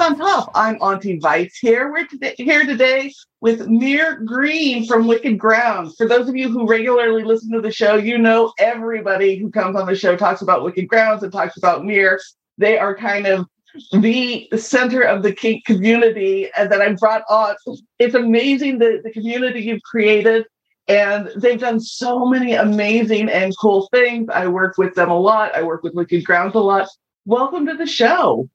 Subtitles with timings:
[0.00, 0.50] On Top.
[0.54, 1.92] I'm Auntie Vice here.
[1.92, 5.96] We're today, here today with Mir Green from Wicked Grounds.
[5.96, 9.76] For those of you who regularly listen to the show, you know everybody who comes
[9.76, 12.18] on the show talks about Wicked Grounds and talks about Mir.
[12.56, 13.46] They are kind of
[13.92, 17.54] the center of the kink community and that I brought on.
[17.98, 20.46] It's amazing the, the community you've created.
[20.88, 24.30] And they've done so many amazing and cool things.
[24.32, 25.54] I work with them a lot.
[25.54, 26.88] I work with Wicked Grounds a lot.
[27.26, 28.48] Welcome to the show.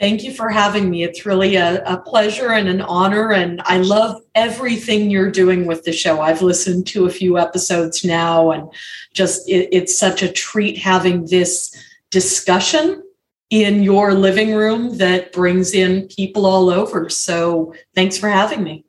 [0.00, 1.04] Thank you for having me.
[1.04, 3.32] It's really a, a, pleasure and an honor.
[3.32, 6.22] And I love everything you're doing with the show.
[6.22, 8.72] I've listened to a few episodes now, and
[9.12, 11.76] just it, it's such a treat having this
[12.10, 13.02] discussion
[13.50, 17.10] in your living room that brings in people all over.
[17.10, 18.86] So thanks for having me.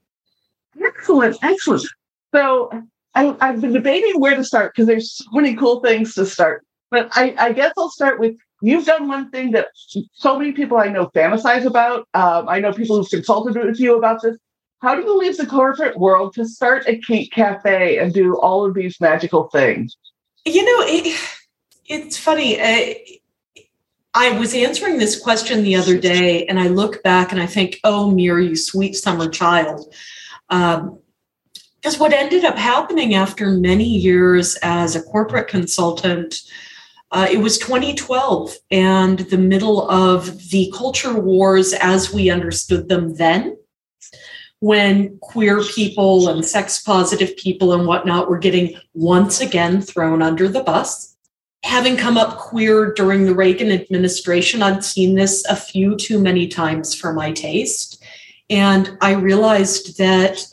[0.81, 1.35] Excellent.
[1.41, 1.85] Excellent.
[2.33, 2.69] So
[3.15, 6.65] I, have been debating where to start because there's so many cool things to start.
[6.91, 9.69] But I, I guess I'll start with you've done one thing that
[10.13, 12.07] so many people I know fantasize about.
[12.13, 14.37] Um, I know people who've consulted with you about this.
[14.81, 18.65] How do you leave the corporate world to start a kink cafe and do all
[18.65, 19.95] of these magical things?
[20.45, 21.19] You know, it,
[21.85, 22.59] it's funny.
[22.59, 23.19] I,
[24.13, 27.79] I was answering this question the other day, and I look back and I think,
[27.83, 29.93] "Oh, Mir, you sweet summer child."
[30.49, 30.99] Um,
[31.81, 36.41] because what ended up happening after many years as a corporate consultant
[37.11, 43.15] uh, it was 2012 and the middle of the culture wars as we understood them
[43.15, 43.57] then,
[44.59, 50.47] when queer people and sex positive people and whatnot were getting once again thrown under
[50.47, 51.17] the bus.
[51.63, 56.47] Having come up queer during the Reagan administration, I'd seen this a few too many
[56.47, 58.03] times for my taste.
[58.49, 60.45] And I realized that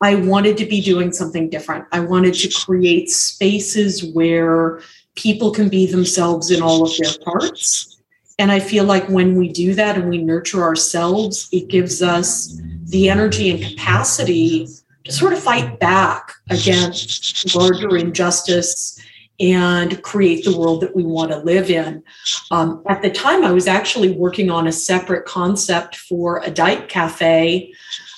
[0.00, 1.84] I wanted to be doing something different.
[1.92, 4.80] I wanted to create spaces where
[5.14, 8.00] people can be themselves in all of their parts.
[8.38, 12.58] And I feel like when we do that and we nurture ourselves, it gives us
[12.84, 14.66] the energy and capacity
[15.04, 18.98] to sort of fight back against larger injustice
[19.38, 22.02] and create the world that we want to live in.
[22.50, 26.88] Um, at the time, I was actually working on a separate concept for a Dyke
[26.88, 27.72] Cafe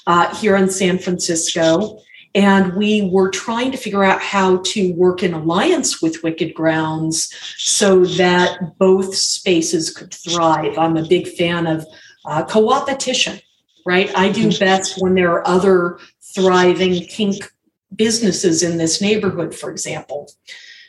[0.06, 2.00] uh, here in San Francisco.
[2.34, 7.32] And we were trying to figure out how to work in alliance with Wicked Grounds
[7.58, 10.78] so that both spaces could thrive.
[10.78, 11.86] I'm a big fan of
[12.24, 13.38] uh, co-opetition,
[13.84, 14.10] right?
[14.16, 15.98] I do best when there are other
[16.34, 17.52] thriving kink
[17.94, 20.30] businesses in this neighborhood, for example.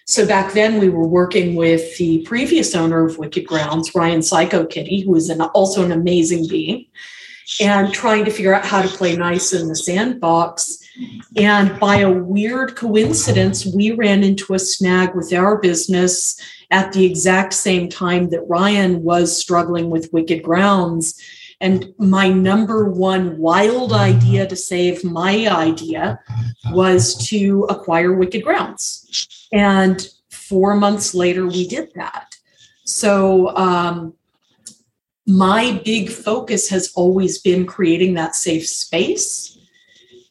[0.06, 4.66] So back then, we were working with the previous owner of Wicked Grounds, Ryan Psycho
[4.66, 6.86] Kitty, who is an, also an amazing being,
[7.60, 10.83] and trying to figure out how to play nice in the sandbox
[11.36, 16.40] and by a weird coincidence, we ran into a snag with our business
[16.70, 21.20] at the exact same time that Ryan was struggling with Wicked Grounds.
[21.60, 26.20] And my number one wild idea to save my idea
[26.72, 29.48] was to acquire Wicked Grounds.
[29.52, 32.36] And four months later, we did that.
[32.86, 34.14] So, um,
[35.26, 39.53] my big focus has always been creating that safe space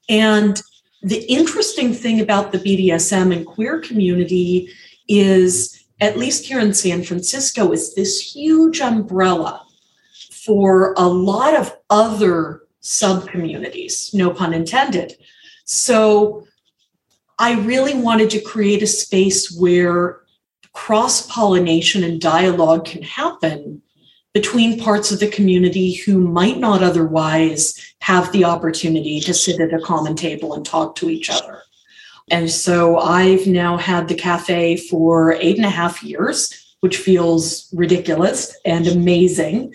[0.09, 0.61] and
[1.03, 4.69] the interesting thing about the BDSM and queer community
[5.09, 9.67] is, at least here in San Francisco, is this huge umbrella
[10.31, 15.15] for a lot of other sub communities, no pun intended.
[15.65, 16.47] So
[17.39, 20.21] I really wanted to create a space where
[20.73, 23.83] cross pollination and dialogue can happen
[24.35, 29.75] between parts of the community who might not otherwise have the opportunity to sit at
[29.75, 31.63] a common table and talk to each other.
[32.31, 37.69] And so I've now had the cafe for eight and a half years, which feels
[37.75, 39.75] ridiculous and amazing.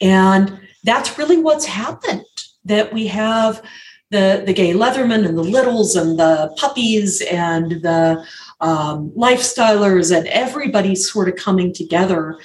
[0.00, 2.24] And that's really what's happened
[2.64, 3.62] that we have
[4.10, 8.24] the the gay leathermen and the littles and the puppies and the
[8.60, 12.38] um, lifestylers and everybody sort of coming together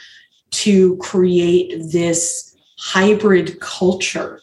[0.52, 4.42] to create this hybrid culture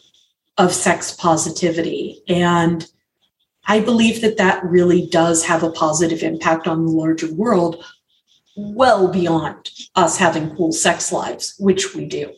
[0.57, 2.21] of sex positivity.
[2.27, 2.85] And
[3.69, 7.83] i believe that that really does have a positive impact on the larger world
[8.57, 12.33] well beyond us having cool sex lives which we do.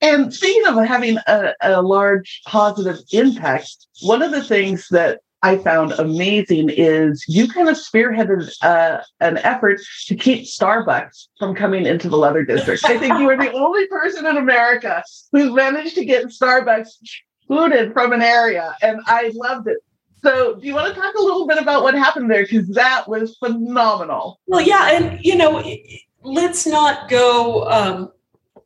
[0.00, 5.56] And speaking of having a, a large positive impact, one of the things that I
[5.56, 11.86] found amazing is you kind of spearheaded uh, an effort to keep Starbucks from coming
[11.86, 12.84] into the leather district.
[12.84, 15.02] I think you were the only person in America
[15.32, 16.88] who's managed to get Starbucks
[17.40, 19.78] excluded from an area, and I loved it.
[20.22, 22.42] So, do you want to talk a little bit about what happened there?
[22.42, 24.38] Because that was phenomenal.
[24.46, 25.64] Well, yeah, and you know,
[26.22, 27.64] let's not go.
[27.70, 28.12] Um,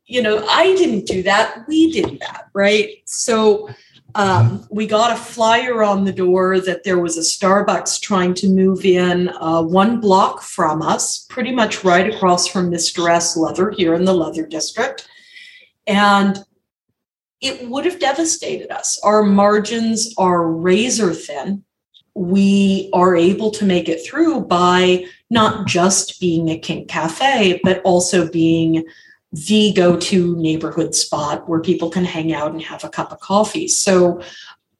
[0.06, 1.65] you know, I didn't do that.
[1.69, 2.91] We did that, right?
[3.06, 3.71] So
[4.14, 8.49] um, we got a flyer on the door that there was a Starbucks trying to
[8.49, 13.11] move in uh, one block from us, pretty much right across from Mr.
[13.11, 15.08] S Leather here in the Leather District.
[15.87, 16.38] And
[17.40, 19.00] it would have devastated us.
[19.02, 21.64] Our margins are razor thin.
[22.14, 27.82] We are able to make it through by not just being a kink cafe, but
[27.82, 28.84] also being
[29.34, 33.66] the go-to neighborhood spot where people can hang out and have a cup of coffee.
[33.66, 34.22] So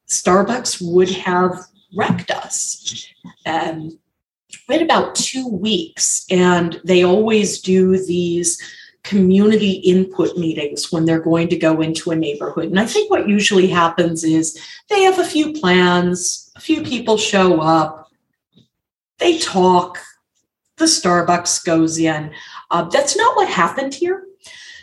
[0.09, 1.59] Starbucks would have
[1.97, 3.09] wrecked us.
[3.47, 3.99] Um,
[4.69, 8.63] we about two weeks, and they always do these
[9.03, 12.67] community input meetings when they're going to go into a neighborhood.
[12.67, 14.59] And I think what usually happens is
[14.89, 18.09] they have a few plans, a few people show up,
[19.19, 19.99] they talk,
[20.77, 22.33] the Starbucks goes in.
[22.71, 24.25] Uh, that's not what happened here.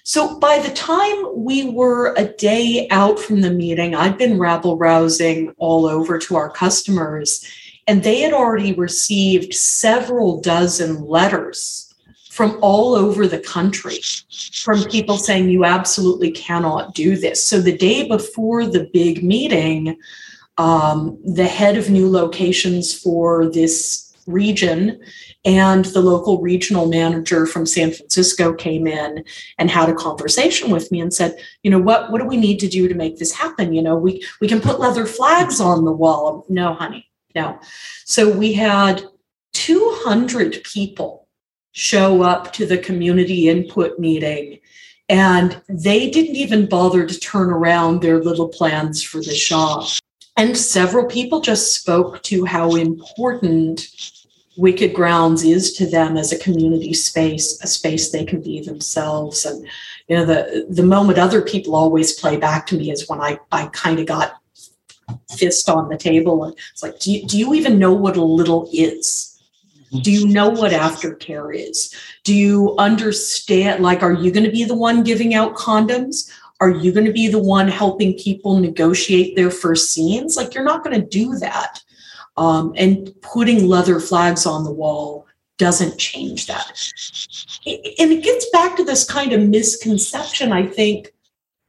[0.03, 4.77] So by the time we were a day out from the meeting, I'd been rabble
[4.77, 7.45] rousing all over to our customers,
[7.87, 11.93] and they had already received several dozen letters
[12.29, 13.99] from all over the country
[14.53, 17.43] from people saying you absolutely cannot do this.
[17.43, 19.97] So the day before the big meeting,
[20.57, 24.99] um, the head of new locations for this region
[25.43, 29.23] and the local regional manager from San Francisco came in
[29.57, 32.59] and had a conversation with me and said, you know, what, what do we need
[32.59, 33.73] to do to make this happen?
[33.73, 36.45] You know, we, we can put leather flags on the wall.
[36.47, 37.59] No, honey, no.
[38.05, 39.03] So we had
[39.53, 41.27] 200 people
[41.71, 44.59] show up to the community input meeting
[45.09, 49.87] and they didn't even bother to turn around their little plans for the shop.
[50.37, 53.89] And several people just spoke to how important
[54.57, 59.45] Wicked Grounds is to them as a community space, a space they can be themselves.
[59.45, 59.65] And
[60.07, 63.39] you know, the the moment other people always play back to me is when I
[63.51, 64.41] I kind of got
[65.37, 68.23] fist on the table and it's like, do you, do you even know what a
[68.23, 69.27] little is?
[70.01, 71.93] Do you know what aftercare is?
[72.23, 73.83] Do you understand?
[73.83, 76.31] Like, are you going to be the one giving out condoms?
[76.61, 80.37] Are you going to be the one helping people negotiate their first scenes?
[80.37, 81.83] Like, you're not going to do that.
[82.37, 86.71] Um, and putting leather flags on the wall doesn't change that.
[87.65, 91.13] And it gets back to this kind of misconception, I think,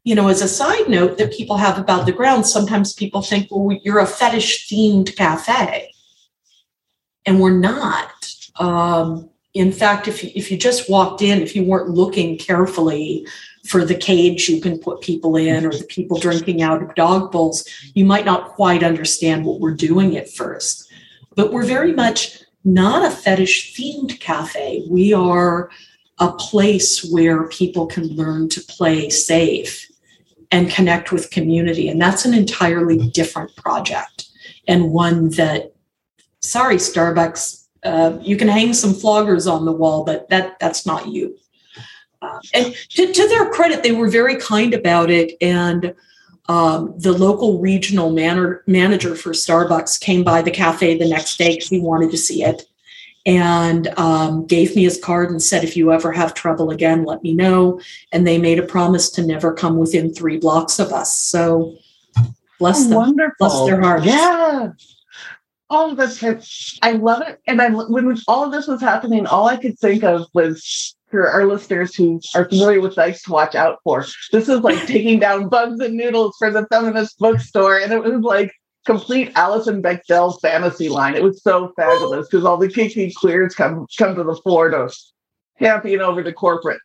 [0.05, 2.47] you know, as a side note that people have about the ground.
[2.47, 5.93] Sometimes people think, well, you're a fetish themed cafe.
[7.27, 8.35] And we're not.
[8.57, 13.27] Um, in fact, if you, if you just walked in, if you weren't looking carefully,
[13.65, 17.31] for the cage you can put people in or the people drinking out of dog
[17.31, 20.91] bowls, you might not quite understand what we're doing at first.
[21.37, 24.85] But we're very much not a fetish themed cafe.
[24.89, 25.71] We are
[26.19, 29.89] a place where people can learn to play safe
[30.51, 31.89] and connect with community.
[31.89, 34.29] And that's an entirely different project
[34.69, 35.73] and one that,
[36.41, 41.09] sorry, Starbucks, uh, you can hang some floggers on the wall, but that that's not
[41.09, 41.37] you.
[42.55, 45.33] And to, to, their credit, they were very kind about it.
[45.41, 45.95] And
[46.49, 51.55] um, the local regional man- manager for Starbucks came by the cafe the next day
[51.55, 52.63] because he wanted to see it
[53.25, 57.23] and um, gave me his card and said, if you ever have trouble again, let
[57.23, 57.81] me know.
[58.11, 61.17] And they made a promise to never come within three blocks of us.
[61.17, 61.77] So
[62.59, 62.99] bless oh, them.
[62.99, 63.35] Wonderful.
[63.39, 64.07] Bless their hearts.
[64.07, 64.73] Yeah.
[65.71, 67.41] Oh, that's I love it.
[67.47, 71.29] And I when all of this was happening, all I could think of was for
[71.29, 74.05] our listeners who are familiar with Dykes to watch out for.
[74.33, 77.79] This is like taking down Buns and Noodles for the feminist bookstore.
[77.79, 78.53] And it was like
[78.85, 81.15] complete Alison Bechdel fantasy line.
[81.15, 84.93] It was so fabulous because all the kinky queers come come to the floor to
[85.61, 86.81] champion over the corporate.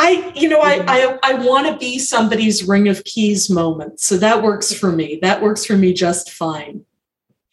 [0.00, 1.16] I, you know, I I, mm-hmm.
[1.22, 4.00] I want to be somebody's ring of keys moment.
[4.00, 5.18] So that works for me.
[5.22, 6.84] That works for me just fine.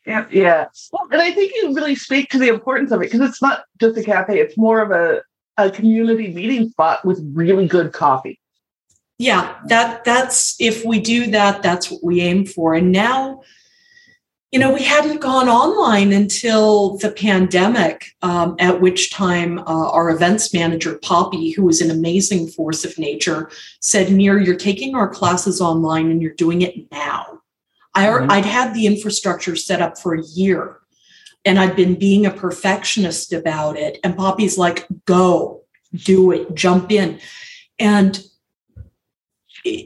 [0.06, 0.66] Yeah, yeah.
[0.92, 3.64] Well, and I think you really speak to the importance of it because it's not
[3.80, 5.24] just a cafe; it's more of a
[5.58, 8.40] a community meeting spot with really good coffee.
[9.18, 12.74] Yeah, that that's if we do that, that's what we aim for.
[12.74, 13.42] And now
[14.56, 20.10] you know, we hadn't gone online until the pandemic, um, at which time uh, our
[20.12, 23.50] events manager, Poppy, who was an amazing force of nature,
[23.82, 27.42] said, Mir, you're taking our classes online and you're doing it now.
[27.96, 28.32] I, mm-hmm.
[28.32, 30.80] I'd had the infrastructure set up for a year
[31.46, 34.00] and I'd been being a perfectionist about it.
[34.04, 35.62] And Poppy's like, go,
[35.94, 37.20] do it, jump in.
[37.80, 38.24] And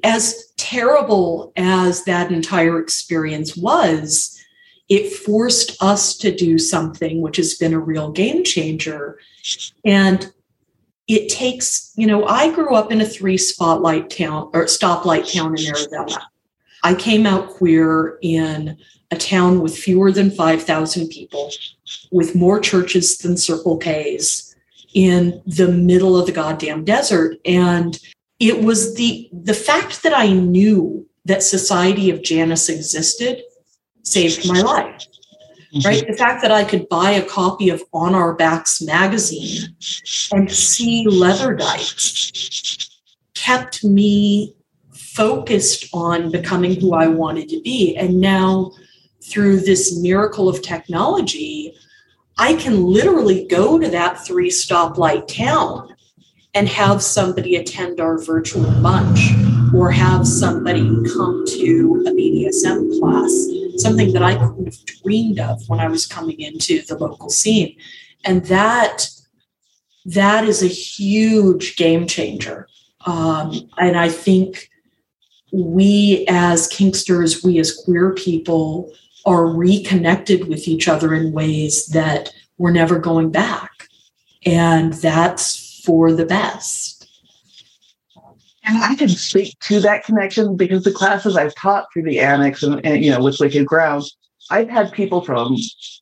[0.04, 4.36] as terrible as that entire experience was,
[4.88, 9.20] it forced us to do something which has been a real game changer.
[9.86, 10.32] And
[11.08, 15.58] it takes, you know, I grew up in a three spotlight town or stoplight town
[15.58, 16.28] in Arizona.
[16.84, 18.78] I came out queer in
[19.12, 21.52] a town with fewer than 5,000 people,
[22.12, 24.56] with more churches than Circle K's
[24.94, 27.38] in the middle of the goddamn desert.
[27.46, 28.00] And
[28.40, 33.44] it was the the fact that I knew that Society of Janus existed
[34.04, 35.06] saved my life.
[35.74, 35.88] Mm-hmm.
[35.88, 36.08] Right.
[36.08, 39.76] The fact that I could buy a copy of On Our Backs magazine
[40.32, 42.90] and see leather dykes
[43.36, 44.56] kept me
[44.92, 47.96] focused on becoming who I wanted to be.
[47.96, 48.72] And now,
[49.30, 51.76] through this miracle of technology,
[52.38, 55.96] I can literally go to that three stoplight town
[56.54, 59.32] and have somebody attend our virtual lunch
[59.74, 60.82] or have somebody
[61.14, 66.06] come to a BDSM class something that I couldn't have dreamed of when I was
[66.06, 67.76] coming into the local scene.
[68.26, 69.10] And that
[70.06, 72.68] that is a huge game changer.
[73.06, 74.70] Um, and I think
[75.52, 78.92] we as Kinksters, we as queer people
[79.26, 83.88] are reconnected with each other in ways that we're never going back.
[84.46, 87.08] And that's for the best.
[88.64, 92.62] And I can speak to that connection because the classes I've taught through the annex
[92.62, 94.16] and, and you know with Wicked Grounds,
[94.52, 95.56] I've had people from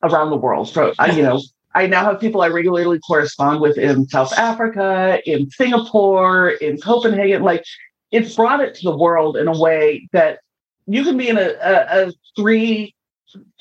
[0.03, 0.71] around the world.
[0.71, 1.41] From I, you know,
[1.75, 7.43] I now have people I regularly correspond with in South Africa, in Singapore, in Copenhagen.
[7.43, 7.63] Like
[8.11, 10.39] it's brought it to the world in a way that
[10.87, 12.95] you can be in a, a, a three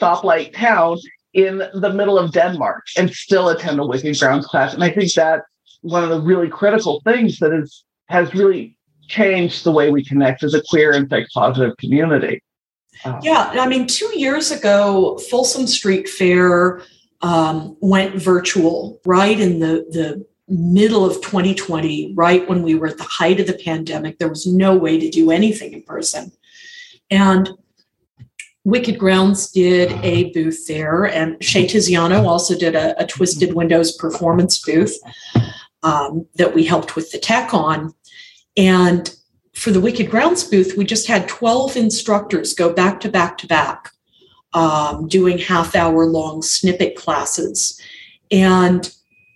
[0.00, 0.98] stoplight town
[1.34, 4.74] in the middle of Denmark and still attend a Wicked Grounds class.
[4.74, 5.42] And I think that's
[5.82, 8.76] one of the really critical things that is has really
[9.08, 12.42] changed the way we connect as a queer and sex positive community.
[13.04, 16.82] Uh, yeah, I mean, two years ago, Folsom Street Fair
[17.20, 22.98] um, went virtual right in the the middle of 2020, right when we were at
[22.98, 24.18] the height of the pandemic.
[24.18, 26.32] There was no way to do anything in person,
[27.10, 27.50] and
[28.66, 33.92] Wicked Grounds did a booth there, and Shay Tiziano also did a, a Twisted Windows
[33.92, 34.98] performance booth
[35.84, 37.94] um, that we helped with the tech on.
[38.56, 39.14] And
[39.54, 43.46] for the Wicked Grounds booth, we just had 12 instructors go back to back to
[43.46, 43.92] back,
[44.52, 47.80] um, doing half hour long snippet classes.
[48.32, 48.92] And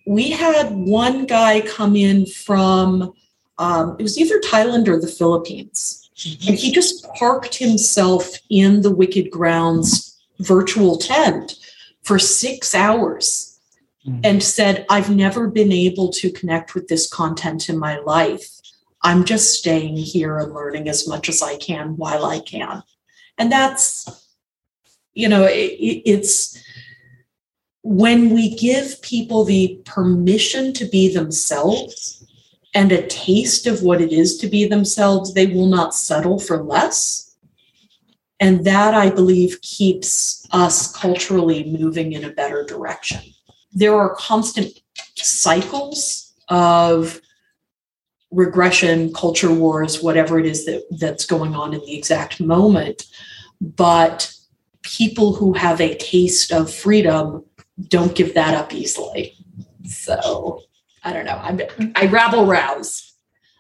[0.09, 3.13] we had one guy come in from,
[3.59, 6.00] um, it was either Thailand or the Philippines.
[6.25, 11.59] And he just parked himself in the Wicked Grounds virtual tent
[12.03, 13.59] for six hours
[14.07, 14.21] mm-hmm.
[14.25, 18.49] and said, I've never been able to connect with this content in my life.
[19.03, 22.83] I'm just staying here and learning as much as I can while I can.
[23.39, 24.07] And that's,
[25.15, 26.62] you know, it, it's
[27.83, 32.20] when we give people the permission to be themselves
[32.75, 36.62] and a taste of what it is to be themselves, they will not settle for
[36.62, 37.37] less.
[38.39, 43.21] And that, I believe, keeps us culturally moving in a better direction.
[43.73, 44.81] There are constant
[45.17, 47.21] cycles of
[48.31, 53.07] regression, culture wars, whatever it is that, that's going on in the exact moment.
[53.61, 54.33] But
[54.83, 57.45] people who have a taste of freedom
[57.89, 59.35] don't give that up easily.
[59.85, 60.62] So
[61.02, 61.40] I don't know.
[61.42, 61.61] I'm,
[61.97, 63.14] I rabble rouse.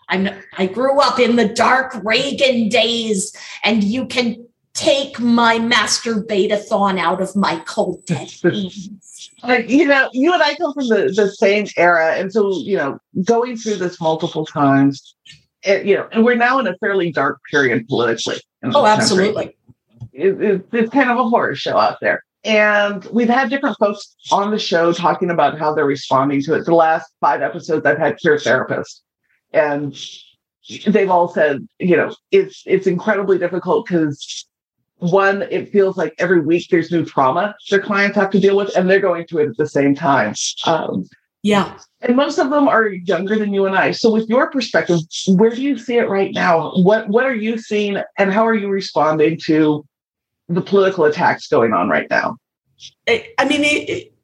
[0.08, 0.28] I'm,
[0.58, 7.20] I grew up in the dark Reagan days, and you can take my masturbate-a-thon out
[7.20, 9.30] of my cold dead hands.
[9.42, 12.14] Like, you know, you and I come from the, the same era.
[12.14, 15.14] And so, you know, going through this multiple times,
[15.62, 18.40] it, you know, and we're now in a fairly dark period politically.
[18.64, 19.56] Oh, absolutely.
[20.12, 22.24] It, it, it's kind of a horror show out there.
[22.42, 26.64] And we've had different folks on the show talking about how they're responding to it.
[26.64, 29.00] The last five episodes, I've had queer therapists
[29.52, 29.96] and
[30.86, 34.46] they've all said, you know, it's it's incredibly difficult because
[34.98, 38.74] one, it feels like every week there's new trauma their clients have to deal with,
[38.76, 40.34] and they're going through it at the same time.
[40.66, 41.08] Um,
[41.42, 41.78] yeah.
[42.02, 43.92] And most of them are younger than you and I.
[43.92, 46.72] So, with your perspective, where do you see it right now?
[46.76, 49.84] What What are you seeing, and how are you responding to
[50.54, 52.36] the political attacks going on right now?
[53.08, 54.14] I mean, it, it,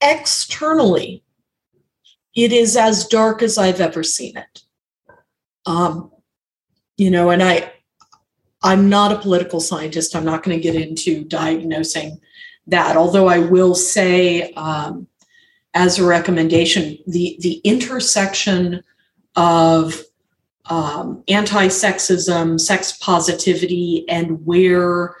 [0.00, 1.22] externally,
[2.34, 4.62] it is as dark as I've ever seen it.
[5.66, 6.10] Um,
[6.96, 7.72] you know, and I,
[8.62, 10.16] I'm not a political scientist.
[10.16, 12.20] I'm not going to get into diagnosing
[12.66, 12.96] that.
[12.96, 15.06] Although I will say, um,
[15.74, 18.82] as a recommendation, the the intersection
[19.36, 20.00] of
[20.66, 25.16] um, anti-sexism, sex positivity, and where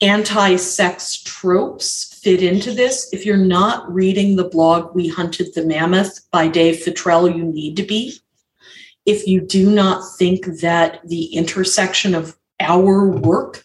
[0.00, 3.12] anti-sex tropes fit into this.
[3.12, 7.76] If you're not reading the blog "We Hunted the Mammoth" by Dave Futrelle, you need
[7.76, 8.18] to be.
[9.06, 13.62] If you do not think that the intersection of our work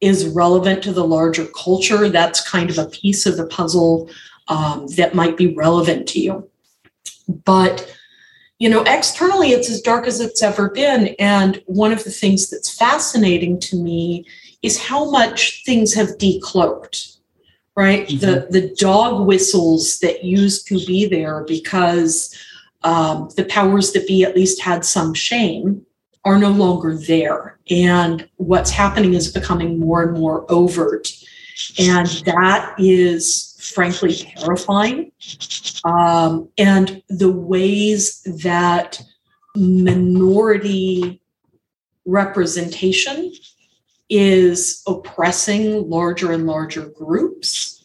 [0.00, 4.10] is relevant to the larger culture, that's kind of a piece of the puzzle
[4.48, 6.50] um, that might be relevant to you.
[7.26, 7.92] But
[8.58, 11.08] you know, externally, it's as dark as it's ever been.
[11.18, 14.26] And one of the things that's fascinating to me
[14.62, 17.16] is how much things have decloaked,
[17.76, 18.08] right?
[18.08, 18.18] Mm-hmm.
[18.18, 22.34] The the dog whistles that used to be there because
[22.82, 25.84] um, the powers that be at least had some shame
[26.24, 27.58] are no longer there.
[27.70, 31.12] And what's happening is becoming more and more overt.
[31.78, 35.12] And that is frankly terrifying.
[35.84, 39.00] Um, and the ways that
[39.54, 41.22] minority
[42.04, 43.32] representation
[44.08, 47.84] is oppressing larger and larger groups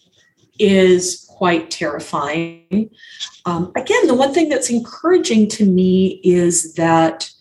[0.59, 2.91] is quite terrifying.
[3.45, 7.31] Um, again, the one thing that's encouraging to me is that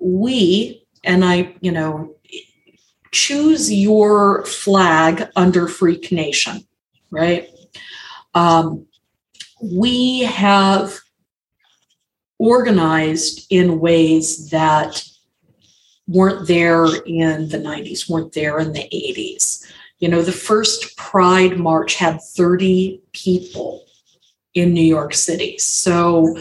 [0.00, 2.16] we, and I, you know,
[3.12, 6.66] choose your flag under Freak Nation,
[7.10, 7.48] right?
[8.34, 8.86] Um,
[9.62, 10.98] we have
[12.38, 15.04] organized in ways that
[16.08, 19.64] weren't there in the 90s, weren't there in the 80s.
[20.00, 23.84] You know, the first Pride March had 30 people
[24.54, 25.56] in New York City.
[25.58, 26.36] So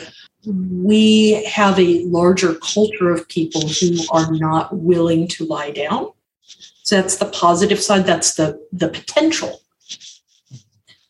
[0.46, 6.12] we have a larger culture of people who are not willing to lie down.
[6.84, 9.62] So that's the positive side, that's the, the potential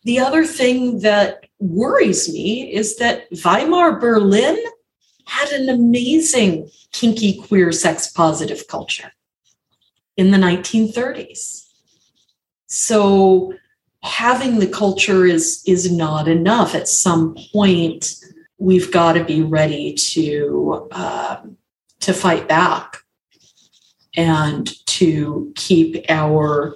[0.03, 4.57] the other thing that worries me is that Weimar Berlin
[5.25, 9.13] had an amazing kinky queer sex positive culture
[10.17, 11.67] in the 1930s.
[12.67, 13.53] So
[14.03, 16.73] having the culture is is not enough.
[16.73, 18.15] At some point,
[18.57, 21.57] we've got to be ready to um,
[21.99, 22.97] to fight back
[24.15, 26.75] and to keep our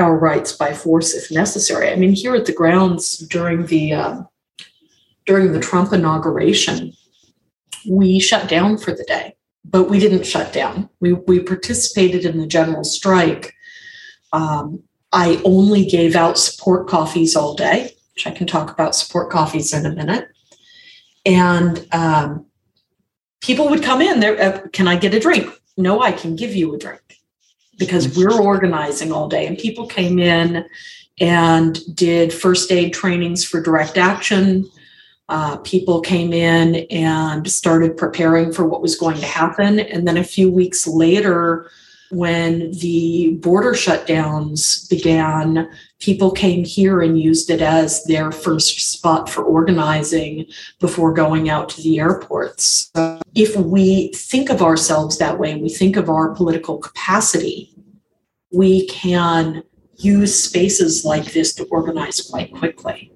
[0.00, 1.90] our rights by force if necessary.
[1.90, 4.22] I mean, here at the grounds during the uh,
[5.26, 6.92] during the Trump inauguration,
[7.88, 10.88] we shut down for the day, but we didn't shut down.
[11.00, 13.54] We we participated in the general strike.
[14.32, 14.82] Um,
[15.12, 19.72] I only gave out support coffees all day, which I can talk about support coffees
[19.72, 20.28] in a minute.
[21.26, 22.46] And um,
[23.40, 24.40] people would come in there.
[24.40, 25.52] Uh, can I get a drink?
[25.76, 27.19] No, I can give you a drink
[27.80, 29.46] because we're organizing all day.
[29.46, 30.66] And people came in
[31.18, 34.70] and did first aid trainings for direct action.
[35.30, 39.80] Uh, people came in and started preparing for what was going to happen.
[39.80, 41.70] And then a few weeks later,
[42.10, 45.70] when the border shutdowns began,
[46.00, 50.46] people came here and used it as their first spot for organizing
[50.80, 52.90] before going out to the airports.
[52.96, 57.72] So if we think of ourselves that way we think of our political capacity,
[58.52, 59.62] we can
[59.96, 63.12] use spaces like this to organize quite quickly.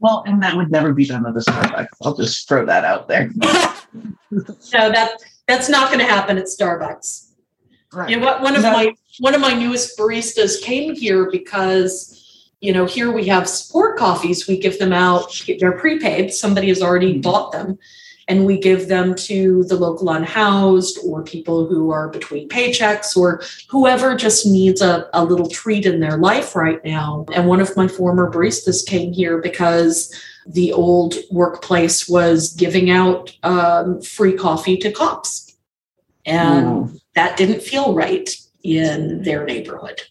[0.00, 1.86] Well, and that would never be done at the Starbucks.
[2.02, 3.30] I'll just throw that out there.
[4.30, 5.12] no, that
[5.46, 7.23] that's not going to happen at Starbucks.
[7.94, 8.10] Right.
[8.10, 8.42] You know what?
[8.42, 13.26] One of my one of my newest baristas came here because you know here we
[13.26, 14.48] have support coffees.
[14.48, 15.42] We give them out.
[15.58, 16.34] They're prepaid.
[16.34, 17.20] Somebody has already mm-hmm.
[17.20, 17.78] bought them,
[18.26, 23.42] and we give them to the local unhoused or people who are between paychecks or
[23.68, 27.26] whoever just needs a, a little treat in their life right now.
[27.32, 30.12] And one of my former baristas came here because
[30.46, 35.56] the old workplace was giving out um, free coffee to cops.
[36.26, 37.00] And mm.
[37.14, 38.28] That didn't feel right
[38.62, 40.02] in their neighborhood.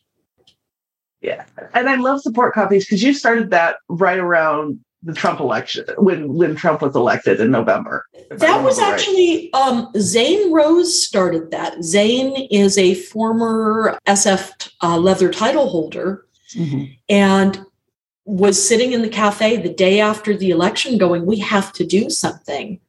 [1.21, 1.45] Yeah.
[1.73, 6.33] And I love support coffees because you started that right around the Trump election when
[6.33, 8.05] when Trump was elected in November.
[8.31, 9.61] That was actually right.
[9.61, 11.83] um, Zane Rose started that.
[11.83, 16.85] Zane is a former SF uh, leather title holder, mm-hmm.
[17.09, 17.65] and
[18.25, 22.09] was sitting in the cafe the day after the election, going, "We have to do
[22.09, 22.79] something."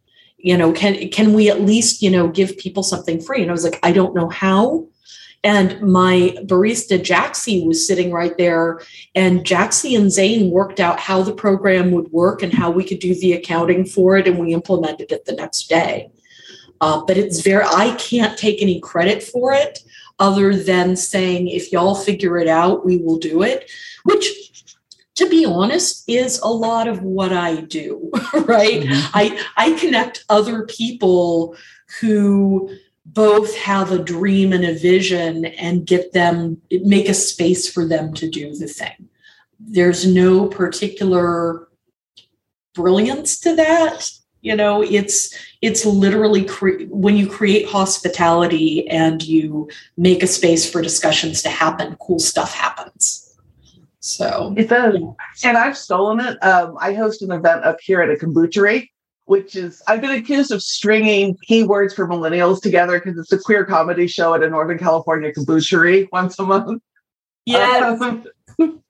[0.45, 3.41] You know, can can we at least you know give people something free?
[3.43, 4.87] And I was like, I don't know how
[5.45, 8.81] and my barista Jaxie was sitting right there,
[9.15, 12.99] and Jaxie and Zane worked out how the program would work and how we could
[12.99, 16.11] do the accounting for it, and we implemented it the next day.
[16.81, 19.85] Uh, but it's very, I can't take any credit for it
[20.19, 23.71] other than saying, if y'all figure it out, we will do it,
[24.05, 24.54] which
[25.15, 28.11] to be honest is a lot of what i do
[28.45, 28.83] right?
[28.83, 29.11] Mm-hmm.
[29.15, 31.57] i i connect other people
[32.01, 32.71] who
[33.07, 38.15] both have a dream and a vision and get them make a space for them
[38.15, 39.09] to do the thing.
[39.61, 41.69] There's no particular
[42.75, 44.11] brilliance to that
[44.45, 44.83] you know?
[44.83, 51.43] It's it's literally cre- when you create hospitality and you make a space for discussions
[51.43, 53.24] to happen cool stuff happens
[54.05, 54.97] so it does
[55.45, 58.87] and i've stolen it um, i host an event up here at a kombuchery
[59.27, 63.65] which is I've been accused of stringing keywords for millennials together because it's a queer
[63.65, 66.83] comedy show at a Northern California kombuchery once a month.
[67.47, 68.01] Yes.
[68.01, 68.25] Um,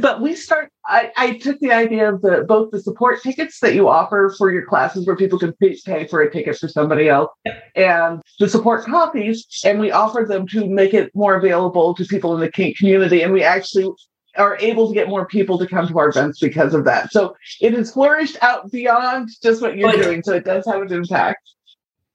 [0.00, 3.74] but we start I, I, took the idea of the both the support tickets that
[3.74, 7.30] you offer for your classes where people can pay for a ticket for somebody else
[7.74, 12.34] and the support coffees and we offered them to make it more available to people
[12.34, 13.90] in the kink community and we actually
[14.38, 17.12] are able to get more people to come to our events because of that.
[17.12, 20.02] So it has flourished out beyond just what you're Good.
[20.02, 20.22] doing.
[20.22, 21.42] So it does have an impact.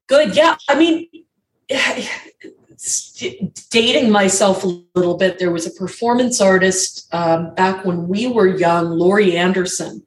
[0.06, 0.34] Good.
[0.36, 0.56] Yeah.
[0.68, 1.08] I mean,
[3.70, 8.48] dating myself a little bit, there was a performance artist um, back when we were
[8.48, 10.04] young, Laurie Anderson,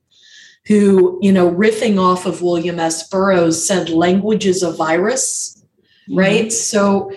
[0.67, 3.07] who, you know, riffing off of William S.
[3.09, 5.63] Burroughs said language is a virus,
[6.09, 6.19] mm-hmm.
[6.19, 6.51] right?
[6.51, 7.11] So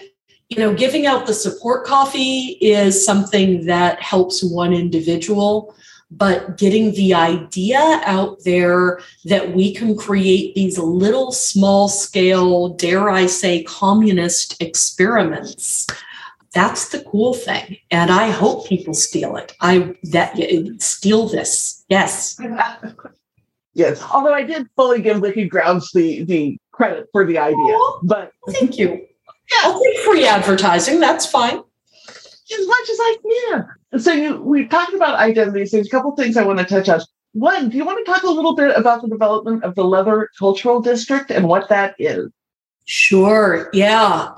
[0.51, 5.75] you know, giving out the support coffee is something that helps one individual,
[6.11, 13.09] but getting the idea out there that we can create these little small scale, dare
[13.09, 15.87] I say, communist experiments.
[16.53, 17.77] That's the cool thing.
[17.93, 19.55] And I hope people steal it.
[19.61, 20.37] I that
[20.79, 21.85] steal this.
[21.89, 22.41] Yes.
[23.73, 24.03] yes.
[24.13, 27.79] Although I did fully give Wicked Grounds the the credit for the idea.
[28.03, 29.07] But thank you.
[29.51, 29.59] Yeah.
[29.65, 31.01] I'll take free advertising.
[31.01, 31.59] That's fine.
[31.59, 34.01] As much as I can.
[34.01, 35.71] So you we talked about identities.
[35.71, 37.01] There's a couple things I want to touch on.
[37.33, 40.29] One, do you want to talk a little bit about the development of the Leather
[40.37, 42.29] Cultural District and what that is?
[42.87, 43.71] Sure.
[43.73, 44.31] Yeah.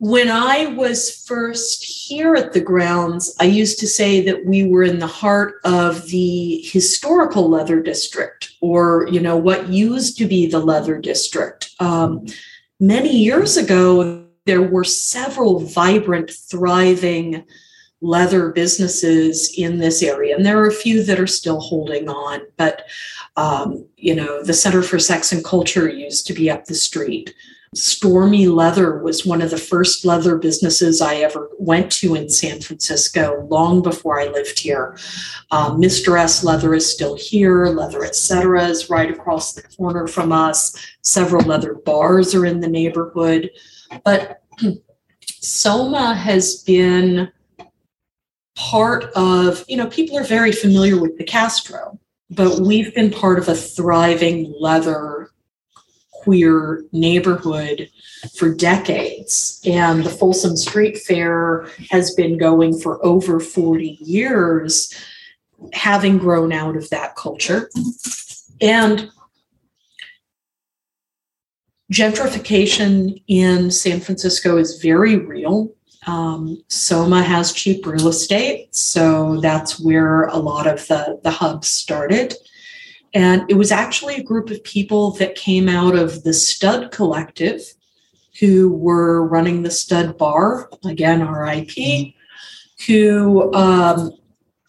[0.00, 4.82] When I was first here at the grounds, I used to say that we were
[4.82, 10.48] in the heart of the historical leather district, or you know what used to be
[10.48, 11.70] the leather district.
[11.78, 12.26] Um,
[12.80, 17.44] many years ago, there were several vibrant, thriving
[18.00, 20.34] leather businesses in this area.
[20.34, 22.82] And there are a few that are still holding on, but
[23.36, 27.32] um, you know, the Center for Sex and Culture used to be up the street.
[27.74, 32.60] Stormy Leather was one of the first leather businesses I ever went to in San
[32.60, 34.98] Francisco long before I lived here.
[35.50, 36.18] Um, Mr.
[36.20, 37.66] S Leather is still here.
[37.66, 38.62] Leather Etc.
[38.64, 40.76] is right across the corner from us.
[41.00, 43.50] Several leather bars are in the neighborhood.
[44.04, 44.42] But
[45.40, 47.30] Soma has been
[48.54, 51.98] part of, you know, people are very familiar with the Castro,
[52.30, 55.30] but we've been part of a thriving leather
[56.12, 57.90] queer neighborhood
[58.36, 59.60] for decades.
[59.66, 64.94] And the Folsom Street Fair has been going for over 40 years,
[65.72, 67.70] having grown out of that culture.
[68.60, 69.10] And
[71.92, 75.70] gentrification in San Francisco is very real.
[76.06, 81.68] Um, Soma has cheap real estate, so that's where a lot of the, the hubs
[81.68, 82.34] started.
[83.14, 87.60] And it was actually a group of people that came out of the Stud Collective
[88.40, 92.14] who were running the Stud Bar, again, RIP,
[92.86, 94.12] who um,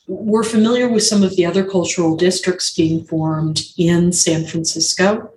[0.07, 5.32] were familiar with some of the other cultural districts being formed in San Francisco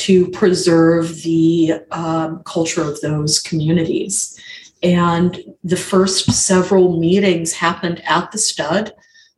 [0.00, 4.38] to preserve the um, culture of those communities.
[4.82, 8.94] And the first several meetings happened at the stud.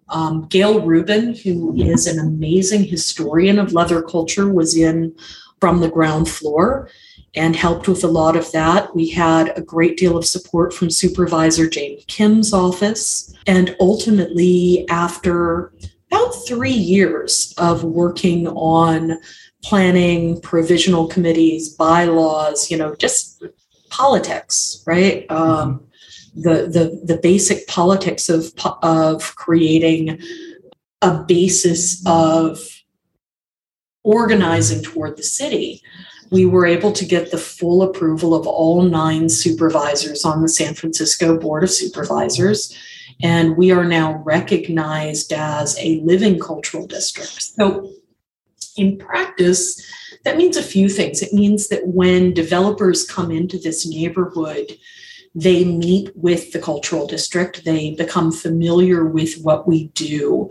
[0.09, 5.17] Um, Gayle Rubin, who is an amazing historian of leather culture, was in
[5.61, 6.89] from the ground floor
[7.35, 8.95] and helped with a lot of that.
[8.95, 13.35] We had a great deal of support from Supervisor Jane Kim's office.
[13.47, 15.73] And ultimately, after
[16.13, 19.19] about three years of working on
[19.63, 23.43] planning, provisional committees, bylaws, you know, just
[23.91, 25.31] politics, right?
[25.31, 25.85] Um,
[26.35, 30.19] the, the, the basic politics of, of creating
[31.03, 32.59] a basis of
[34.03, 35.83] organizing toward the city.
[36.31, 40.75] We were able to get the full approval of all nine supervisors on the San
[40.75, 42.75] Francisco Board of Supervisors
[43.23, 47.43] and we are now recognized as a living cultural district.
[47.43, 47.91] So,
[48.77, 49.81] in practice,
[50.25, 51.23] that means a few things.
[51.23, 54.73] It means that when developers come into this neighborhood,
[55.35, 60.51] they meet with the cultural district they become familiar with what we do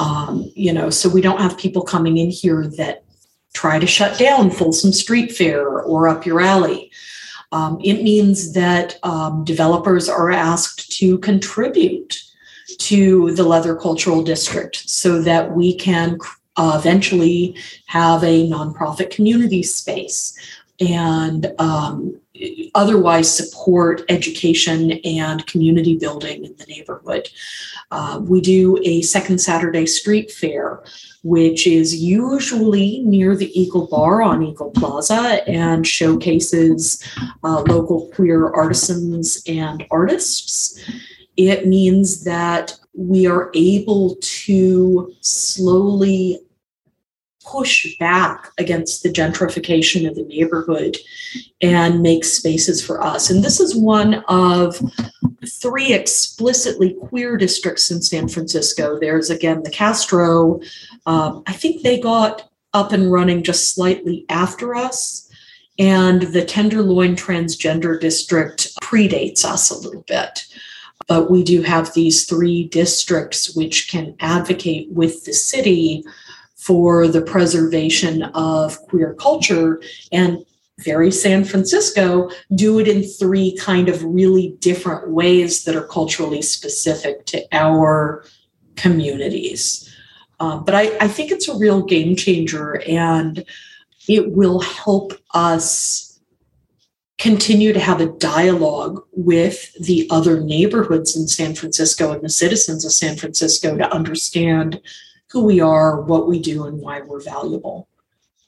[0.00, 3.04] um, you know so we don't have people coming in here that
[3.52, 6.90] try to shut down folsom street fair or up your alley
[7.52, 12.20] um, it means that um, developers are asked to contribute
[12.78, 16.18] to the Leather Cultural District so that we can
[16.56, 20.38] uh, eventually have a nonprofit community space
[20.78, 22.20] and um,
[22.74, 27.28] otherwise support education and community building in the neighborhood.
[27.90, 30.82] Uh, we do a second Saturday street fair
[31.26, 37.02] which is usually near the Eagle Bar on Eagle Plaza and showcases
[37.42, 40.80] uh, local queer artisans and artists.
[41.36, 46.40] It means that we are able to slowly
[47.44, 50.96] push back against the gentrification of the neighborhood
[51.62, 53.30] and make spaces for us.
[53.30, 54.80] And this is one of
[55.48, 58.98] three explicitly queer districts in San Francisco.
[58.98, 60.60] There's again the Castro.
[61.06, 65.30] Um, I think they got up and running just slightly after us.
[65.78, 70.46] And the Tenderloin Transgender District predates us a little bit.
[71.08, 76.04] But we do have these three districts which can advocate with the city
[76.56, 80.44] for the preservation of queer culture and
[80.80, 86.42] very San Francisco do it in three kind of really different ways that are culturally
[86.42, 88.24] specific to our
[88.74, 89.94] communities.
[90.38, 93.44] Uh, but I, I think it's a real game changer and
[94.06, 96.15] it will help us
[97.18, 102.84] continue to have a dialogue with the other neighborhoods in San Francisco and the citizens
[102.84, 104.80] of San Francisco to understand
[105.30, 107.88] who we are, what we do, and why we're valuable.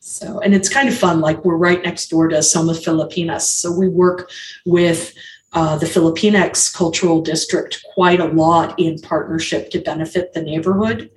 [0.01, 1.21] So, and it's kind of fun.
[1.21, 3.49] Like we're right next door to Soma Pilipinas.
[3.49, 4.31] So we work
[4.65, 5.15] with
[5.53, 11.11] uh, the Filipinx Cultural District quite a lot in partnership to benefit the neighborhood.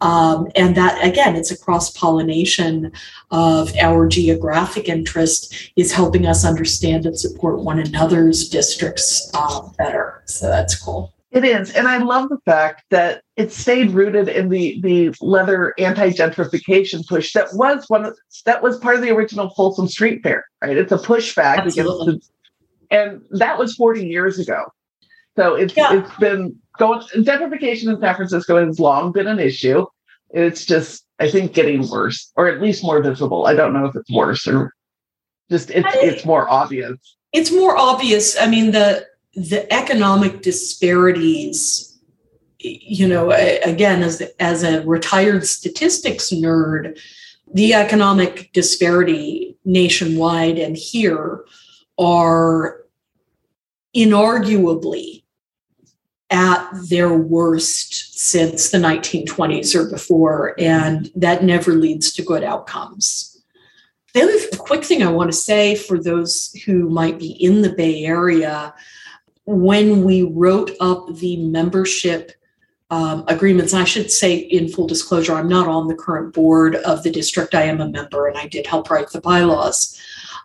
[0.00, 2.92] Um, and that, again, it's a cross pollination
[3.30, 10.22] of our geographic interest is helping us understand and support one another's districts uh, better.
[10.26, 11.12] So that's cool.
[11.32, 15.72] It is, and I love the fact that it stayed rooted in the the leather
[15.78, 20.44] anti-gentrification push that was one of, that was part of the original Folsom Street Fair,
[20.60, 20.76] right?
[20.76, 22.02] It's a pushback Absolutely.
[22.02, 22.32] against
[22.92, 24.66] and that was 40 years ago.
[25.34, 25.94] So it's yeah.
[25.94, 29.86] it's been going gentrification in San Francisco has long been an issue.
[30.30, 33.46] It's just I think getting worse, or at least more visible.
[33.46, 34.74] I don't know if it's worse or
[35.50, 36.96] just it's it's more obvious.
[37.32, 38.38] It's more obvious.
[38.38, 41.88] I mean the the economic disparities
[42.58, 43.32] you know
[43.64, 46.98] again as as a retired statistics nerd
[47.54, 51.44] the economic disparity nationwide and here
[51.98, 52.81] are
[53.96, 55.22] inarguably
[56.30, 63.44] at their worst since the 1920s or before and that never leads to good outcomes
[64.14, 67.72] the other quick thing i want to say for those who might be in the
[67.74, 68.74] bay area
[69.44, 72.32] when we wrote up the membership
[72.92, 77.02] um, agreements, I should say in full disclosure, I'm not on the current board of
[77.02, 77.54] the district.
[77.54, 79.98] I am a member and I did help write the bylaws.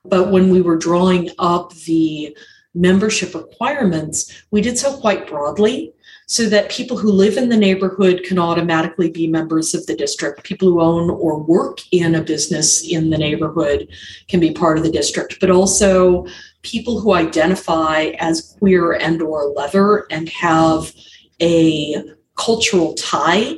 [0.06, 2.38] But when we were drawing up the
[2.78, 5.94] membership requirements, we did so quite broadly
[6.28, 10.44] so that people who live in the neighborhood can automatically be members of the district.
[10.44, 13.88] People who own or work in a business in the neighborhood
[14.28, 16.28] can be part of the district, but also
[16.64, 20.94] people who identify as queer and or leather and have
[21.42, 22.04] a
[22.36, 23.56] cultural tie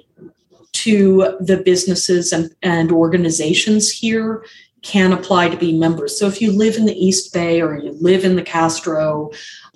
[0.72, 4.46] to the businesses and, and organizations here
[4.82, 6.18] can apply to be members.
[6.18, 9.32] So if you live in the East Bay or you live in the Castro,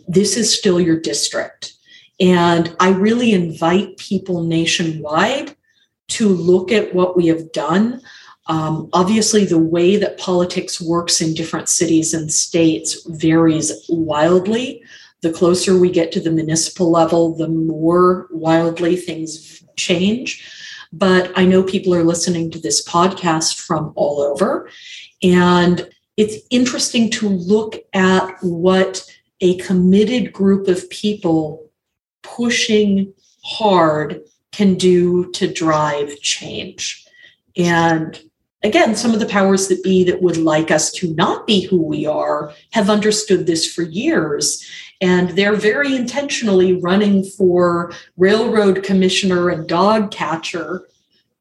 [0.07, 1.73] this is still your district.
[2.19, 5.55] And I really invite people nationwide
[6.09, 8.01] to look at what we have done.
[8.47, 14.83] Um, obviously, the way that politics works in different cities and states varies wildly.
[15.21, 20.43] The closer we get to the municipal level, the more wildly things change.
[20.93, 24.69] but I know people are listening to this podcast from all over.
[25.23, 29.09] And it's interesting to look at what
[29.41, 31.69] a committed group of people
[32.21, 37.05] pushing hard can do to drive change.
[37.57, 38.21] And
[38.63, 41.81] again, some of the powers that be that would like us to not be who
[41.81, 44.65] we are have understood this for years.
[45.01, 50.87] And they're very intentionally running for railroad commissioner and dog catcher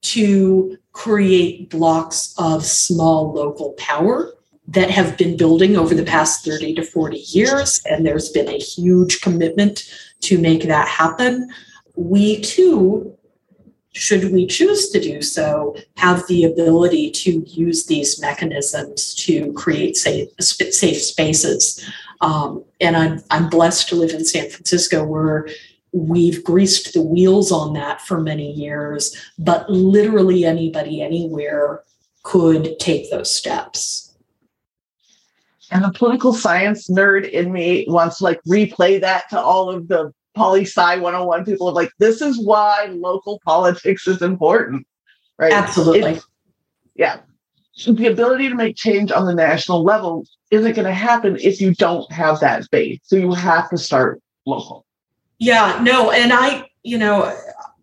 [0.03, 4.35] to create blocks of small local power
[4.69, 7.83] that have been building over the past 30 to 40 years.
[7.87, 11.51] And there's been a huge commitment to make that happen.
[11.97, 13.17] We too
[13.93, 19.97] should we choose to do so, have the ability to use these mechanisms to create
[19.97, 21.85] safe, safe spaces.
[22.23, 25.47] Um, and I'm, I'm blessed to live in San Francisco where
[25.93, 31.83] we've greased the wheels on that for many years, but literally anybody anywhere
[32.23, 34.15] could take those steps.
[35.71, 39.89] And the political science nerd in me wants to like replay that to all of
[39.89, 44.87] the poli sci 101 people of like this is why local politics is important
[45.43, 45.53] right?
[45.53, 46.21] Absolutely.
[46.95, 47.21] Yeah.
[47.87, 51.75] The ability to make change on the national level isn't going to happen if you
[51.75, 53.01] don't have that base.
[53.03, 54.85] So you have to start local
[55.43, 57.37] yeah no and i you know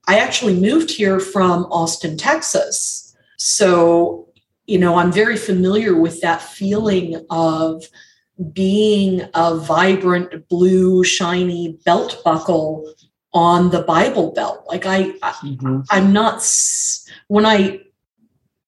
[0.07, 4.29] i actually moved here from austin texas so
[4.65, 7.83] you know i'm very familiar with that feeling of
[8.53, 12.93] being a vibrant blue shiny belt buckle
[13.33, 15.81] on the bible belt like i, mm-hmm.
[15.91, 16.41] I i'm not
[17.27, 17.81] when i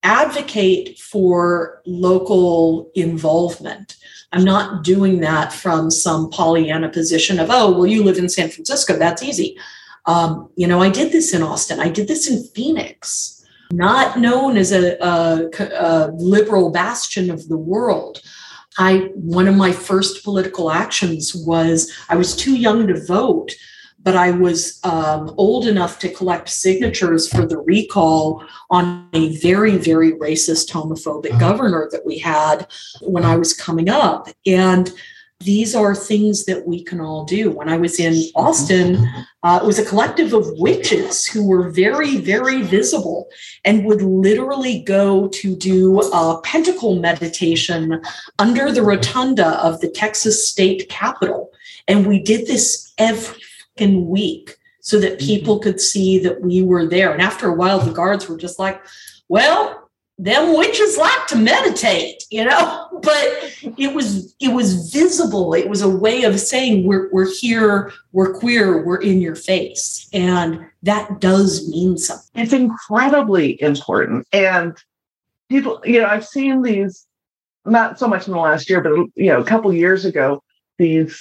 [0.04, 3.96] advocate for local involvement
[4.32, 8.50] i'm not doing that from some pollyanna position of oh well you live in san
[8.50, 9.58] francisco that's easy.
[10.06, 11.80] Um, you know i did this in austin.
[11.80, 13.38] I did this in phoenix.
[13.72, 18.22] Not known as a, a, a liberal bastion of the world.
[18.78, 23.52] I one of my first political actions was I was too young to vote,
[24.04, 29.78] but I was um, old enough to collect signatures for the recall on a very,
[29.78, 31.40] very racist, homophobic uh-huh.
[31.40, 32.68] governor that we had
[33.02, 34.28] when I was coming up.
[34.46, 34.92] And
[35.40, 37.50] these are things that we can all do.
[37.52, 39.08] When I was in Austin,
[39.44, 43.28] uh, it was a collective of witches who were very, very visible
[43.66, 48.02] and would literally go to do a pentacle meditation
[48.38, 51.52] under the rotunda of the Texas state capitol.
[51.88, 53.42] And we did this every
[53.88, 55.26] week so that mm-hmm.
[55.26, 57.12] people could see that we were there.
[57.12, 58.82] And after a while, the guards were just like,
[59.30, 65.54] well, them witches like to meditate, you know, but it was it was visible.
[65.54, 70.08] It was a way of saying we're we're here, we're queer, we're in your face.
[70.14, 72.44] And that does mean something.
[72.44, 74.28] It's incredibly important.
[74.32, 74.78] And
[75.50, 77.08] people, you know, I've seen these
[77.66, 80.44] not so much in the last year, but you know, a couple years ago,
[80.78, 81.20] these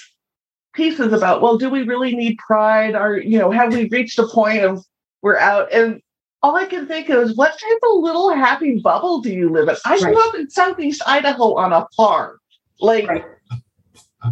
[0.73, 2.95] pieces about, well, do we really need pride?
[2.95, 4.85] Or, you know, have we reached a point of
[5.23, 5.73] we're out?
[5.73, 6.01] And
[6.43, 9.69] all I can think of is what type of little happy bubble do you live
[9.69, 9.77] in?
[9.85, 12.39] I grew up in Southeast Idaho on a farm.
[12.81, 13.25] Like right.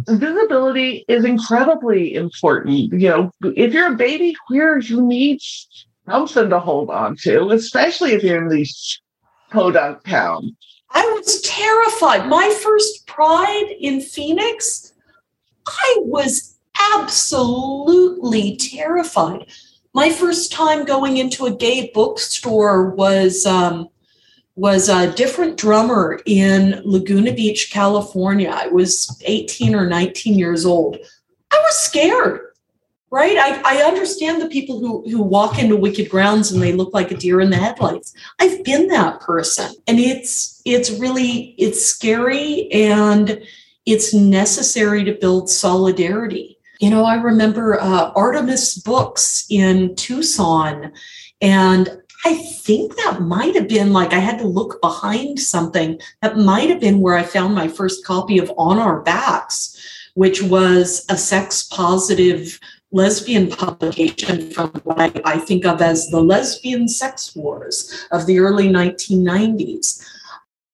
[0.07, 2.91] visibility is incredibly important.
[2.93, 5.39] You know, if you're a baby queer, you need
[6.07, 8.99] something to hold on to, especially if you're in these
[9.51, 10.51] podunk towns.
[10.91, 12.27] I was terrified.
[12.27, 14.88] My first pride in Phoenix,
[15.69, 16.57] I was
[16.93, 19.45] absolutely terrified
[19.93, 23.89] my first time going into a gay bookstore was um,
[24.55, 28.49] was a different drummer in Laguna Beach, California.
[28.49, 30.97] I was 18 or 19 years old.
[31.51, 32.41] I was scared,
[33.09, 33.37] right?
[33.37, 37.11] I, I understand the people who, who walk into wicked grounds and they look like
[37.11, 38.13] a deer in the headlights.
[38.39, 39.73] I've been that person.
[39.87, 43.41] And it's it's really it's scary and
[43.85, 50.93] it's necessary to build solidarity you know, I remember uh, Artemis Books in Tucson,
[51.41, 55.99] and I think that might have been like I had to look behind something.
[56.21, 59.77] That might have been where I found my first copy of On Our Backs,
[60.13, 62.59] which was a sex positive
[62.93, 68.39] lesbian publication from what I, I think of as the lesbian sex wars of the
[68.39, 70.01] early 1990s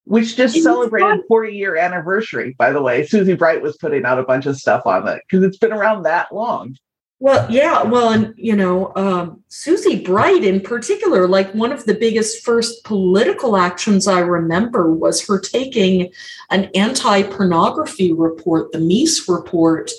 [0.05, 3.05] which just celebrated 40 year anniversary, by the way.
[3.05, 6.03] Susie Bright was putting out a bunch of stuff on it because it's been around
[6.03, 6.77] that long.
[7.19, 11.93] Well, yeah, well, and you know, um, Susie Bright in particular, like one of the
[11.93, 16.11] biggest first political actions I remember was her taking
[16.51, 19.91] an anti pornography report, the Meese report,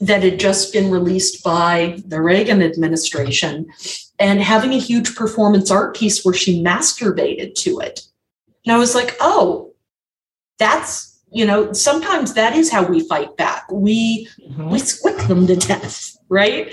[0.00, 3.66] that had just been released by the Reagan administration
[4.18, 8.02] and having a huge performance art piece where she masturbated to it.
[8.64, 9.72] And I was like, oh,
[10.58, 13.70] that's, you know, sometimes that is how we fight back.
[13.70, 14.70] We mm-hmm.
[14.70, 16.68] we squick them to death, right?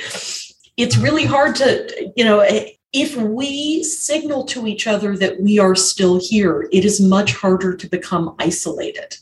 [0.77, 2.45] It's really hard to, you know,
[2.93, 7.75] if we signal to each other that we are still here, it is much harder
[7.75, 9.17] to become isolated.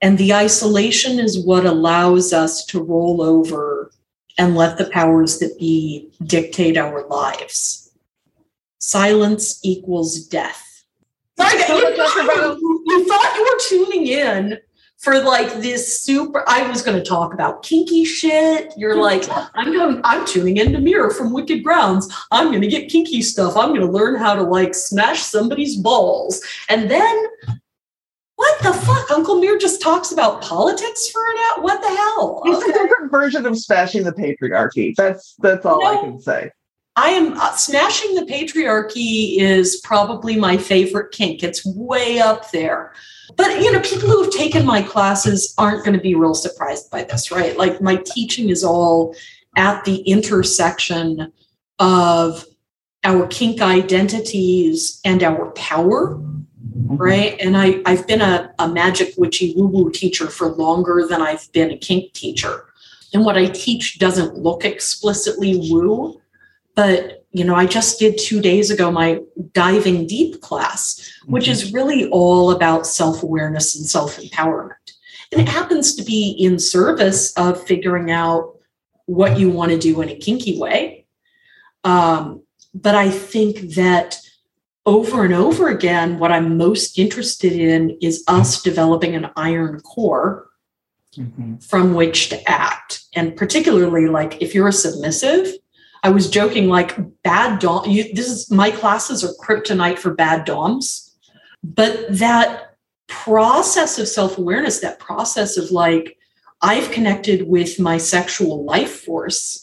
[0.00, 3.92] And the isolation is what allows us to roll over
[4.38, 7.92] and let the powers that be dictate our lives.
[8.78, 10.71] Silence equals death.
[11.38, 14.58] Sorry, you, thought, you thought you were tuning in
[14.98, 19.24] for like this super i was going to talk about kinky shit you're like
[19.54, 23.56] i'm going i'm tuning into Mir from wicked grounds i'm going to get kinky stuff
[23.56, 27.26] i'm going to learn how to like smash somebody's balls and then
[28.36, 29.08] what the fuck?
[29.12, 31.62] Uncle Mir just talks about politics for an hour.
[31.62, 32.42] What the hell?
[32.44, 34.94] It's a different version of smashing the patriarchy.
[34.96, 36.50] That's that's all I can say.
[36.96, 41.42] I am uh, smashing the patriarchy is probably my favorite kink.
[41.42, 42.92] It's way up there.
[43.36, 46.90] But you know, people who have taken my classes aren't going to be real surprised
[46.90, 47.56] by this, right?
[47.56, 49.14] Like my teaching is all
[49.56, 51.32] at the intersection
[51.78, 52.44] of
[53.04, 56.20] our kink identities and our power
[56.74, 57.40] right?
[57.40, 61.50] And I, I've been a, a magic witchy woo woo teacher for longer than I've
[61.52, 62.66] been a kink teacher.
[63.12, 66.20] And what I teach doesn't look explicitly woo,
[66.74, 69.20] but you know, I just did two days ago my
[69.52, 71.52] diving deep class, which mm-hmm.
[71.52, 74.72] is really all about self awareness and self empowerment.
[75.32, 78.58] And it happens to be in service of figuring out
[79.06, 81.06] what you want to do in a kinky way.
[81.84, 82.42] Um,
[82.74, 84.18] but I think that
[84.84, 90.48] over and over again, what I'm most interested in is us developing an iron core
[91.16, 91.56] mm-hmm.
[91.58, 93.04] from which to act.
[93.14, 95.52] And particularly, like if you're a submissive,
[96.02, 97.88] I was joking, like bad dom.
[97.88, 101.16] You, this is my classes are kryptonite for bad doms,
[101.62, 102.76] but that
[103.08, 106.18] process of self awareness, that process of like
[106.60, 109.62] I've connected with my sexual life force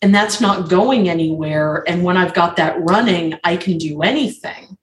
[0.00, 1.84] and that's not going anywhere.
[1.88, 4.78] And when I've got that running, I can do anything.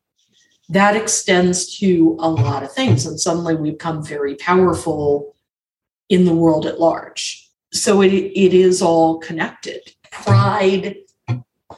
[0.70, 3.05] That extends to a lot of things.
[3.05, 5.36] And suddenly we become very powerful
[6.09, 7.49] in the world at large.
[7.72, 9.94] So it, it is all connected.
[10.24, 10.97] Pride,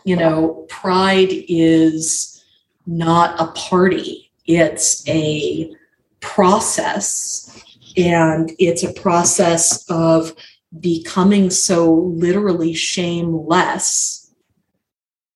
[0.05, 2.43] you know, pride is
[2.85, 5.73] not a party, it's a
[6.19, 7.63] process.
[7.97, 10.35] And it's a process of
[10.79, 14.31] becoming so literally shameless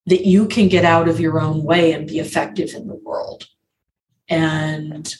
[0.06, 3.48] that you can get out of your own way and be effective in the world.
[4.28, 5.12] And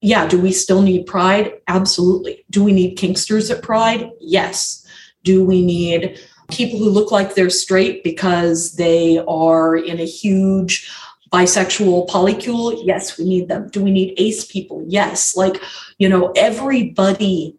[0.00, 1.54] yeah, do we still need pride?
[1.66, 2.44] Absolutely.
[2.50, 4.10] Do we need kinksters at pride?
[4.20, 4.86] Yes.
[5.24, 6.20] Do we need
[6.50, 10.90] people who look like they're straight because they are in a huge
[11.32, 12.80] bisexual polycule?
[12.84, 13.68] Yes, we need them.
[13.68, 14.84] Do we need ace people?
[14.86, 15.36] Yes.
[15.36, 15.60] Like,
[15.98, 17.56] you know, everybody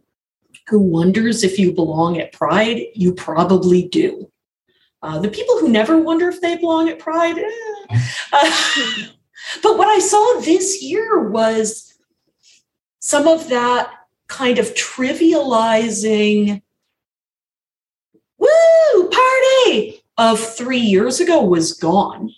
[0.68, 4.32] who wonders if you belong at Pride, you probably do.
[5.02, 7.98] Uh, the people who never wonder if they belong at Pride, eh.
[9.62, 11.94] but what I saw this year was
[13.00, 13.92] some of that
[14.28, 16.64] kind of trivializing,
[18.40, 19.10] woo,
[20.18, 22.34] of three years ago was gone.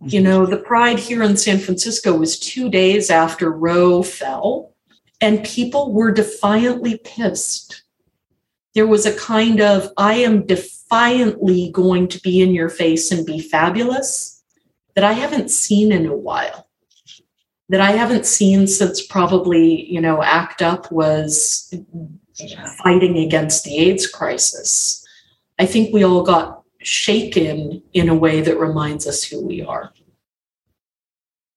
[0.00, 0.28] You mm-hmm.
[0.28, 4.72] know, the pride here in San Francisco was two days after Roe fell
[5.20, 7.82] and people were defiantly pissed.
[8.74, 13.26] There was a kind of, I am defiantly going to be in your face and
[13.26, 14.44] be fabulous
[14.94, 16.68] that I haven't seen in a while.
[17.70, 21.74] That I haven't seen since probably, you know, ACT UP was
[22.82, 25.04] fighting against the AIDS crisis.
[25.58, 29.92] I think we all got shaken in a way that reminds us who we are.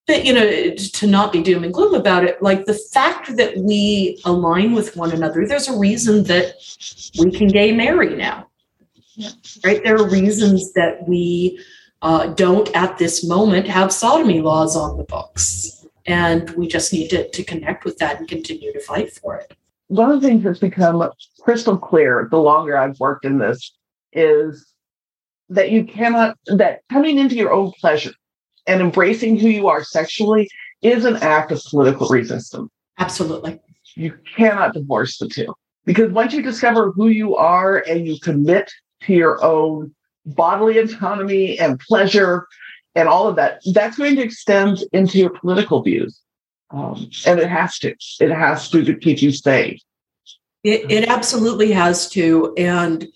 [0.07, 3.55] But you know to not be doom and gloom about it like the fact that
[3.57, 6.55] we align with one another there's a reason that
[7.19, 8.47] we can gay marry now.
[9.13, 9.29] Yeah.
[9.63, 9.83] right?
[9.83, 11.63] There are reasons that we
[12.01, 15.85] uh, don't at this moment have sodomy laws on the books.
[16.07, 19.55] And we just need to, to connect with that and continue to fight for it.
[19.87, 21.07] One of the things that's become
[21.41, 23.75] crystal clear the longer i've worked in this
[24.13, 24.70] is
[25.51, 28.13] that you cannot that coming into your own pleasure
[28.67, 30.49] and embracing who you are sexually
[30.81, 32.69] is an act of political resistance.
[32.97, 33.59] Absolutely.
[33.95, 35.53] You cannot divorce the two
[35.85, 38.71] because once you discover who you are and you commit
[39.03, 39.93] to your own
[40.25, 42.47] bodily autonomy and pleasure
[42.95, 46.21] and all of that, that's going to extend into your political views.
[46.69, 47.95] Um, and it has to.
[48.21, 49.81] It has to to keep you safe.
[50.63, 52.53] It, it absolutely has to.
[52.55, 53.07] And,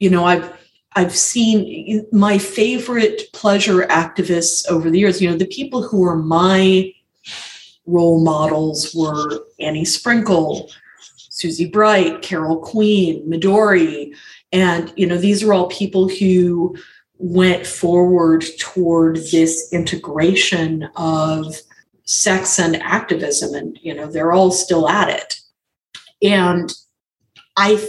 [0.00, 0.52] you know, I've
[0.98, 6.16] I've seen my favorite pleasure activists over the years, you know, the people who were
[6.16, 6.92] my
[7.86, 10.72] role models were Annie Sprinkle,
[11.16, 14.12] Susie Bright, Carol Queen, Midori.
[14.50, 16.76] And, you know, these are all people who
[17.18, 21.54] went forward toward this integration of
[22.06, 23.54] sex and activism.
[23.54, 25.38] And, you know, they're all still at it.
[26.22, 26.72] And
[27.56, 27.88] I,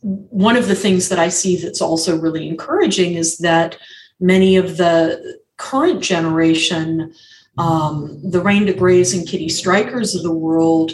[0.00, 3.78] one of the things that I see that's also really encouraging is that
[4.20, 7.12] many of the current generation,
[7.56, 10.92] um, the Rain Grays and Kitty Strikers of the world,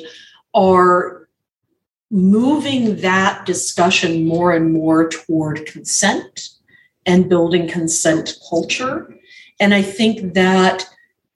[0.54, 1.28] are
[2.10, 6.50] moving that discussion more and more toward consent
[7.06, 9.14] and building consent culture.
[9.60, 10.86] And I think that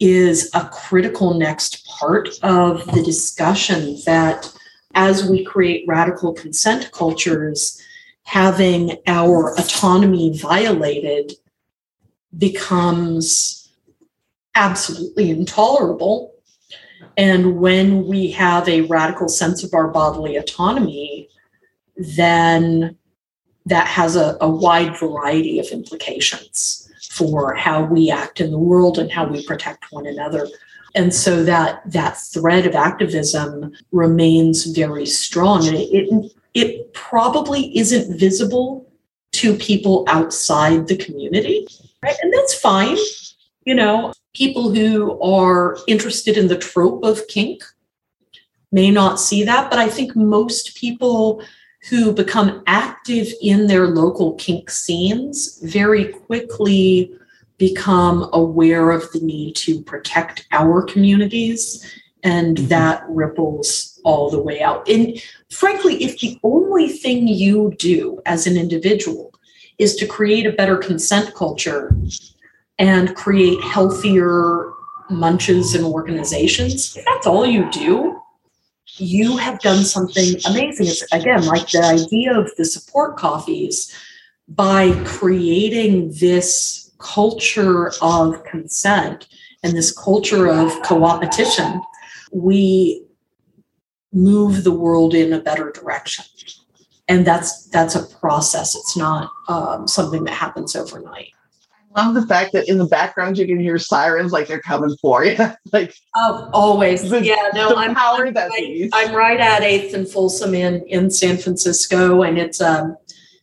[0.00, 4.52] is a critical next part of the discussion that
[4.94, 7.82] as we create radical consent cultures,
[8.24, 11.32] having our autonomy violated
[12.36, 13.70] becomes
[14.54, 16.34] absolutely intolerable
[17.18, 21.28] and when we have a radical sense of our bodily autonomy,
[21.96, 22.96] then
[23.66, 28.98] that has a, a, wide variety of implications for how we act in the world
[28.98, 30.48] and how we protect one another.
[30.94, 35.66] And so that that thread of activism remains very strong.
[35.66, 38.90] And it, it, it probably isn't visible
[39.32, 41.66] to people outside the community.
[42.02, 42.16] Right.
[42.22, 42.96] And that's fine.
[43.64, 47.62] You know, people who are interested in the trope of kink
[48.72, 51.42] may not see that, but I think most people
[51.88, 57.14] who become active in their local kink scenes very quickly
[57.58, 61.84] become aware of the need to protect our communities
[62.22, 62.68] and mm-hmm.
[62.68, 68.46] that ripples all the way out and frankly if the only thing you do as
[68.46, 69.32] an individual
[69.78, 71.94] is to create a better consent culture
[72.78, 74.72] and create healthier
[75.10, 78.20] munches and organizations, if that's all you do,
[78.96, 80.86] you have done something amazing.
[80.86, 83.94] It's again like the idea of the support coffees
[84.48, 89.28] by creating this culture of consent
[89.62, 91.80] and this culture of co-opetition,
[92.32, 93.04] we
[94.12, 96.24] move the world in a better direction.
[97.08, 98.74] And that's that's a process.
[98.74, 101.32] It's not um, something that happens overnight
[101.94, 104.94] I love the fact that in the background you can hear sirens like they're coming
[105.00, 105.36] for you.
[105.72, 107.08] like oh, always.
[107.08, 111.10] The, yeah, no, I'm, power that right, I'm right at Eighth and Folsom in in
[111.10, 112.96] San Francisco, and it's um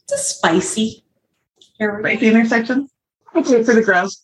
[0.03, 1.03] it's a spicy
[1.79, 2.01] area.
[2.01, 2.89] Right, the intersection.
[3.35, 4.21] Okay, for the grounds.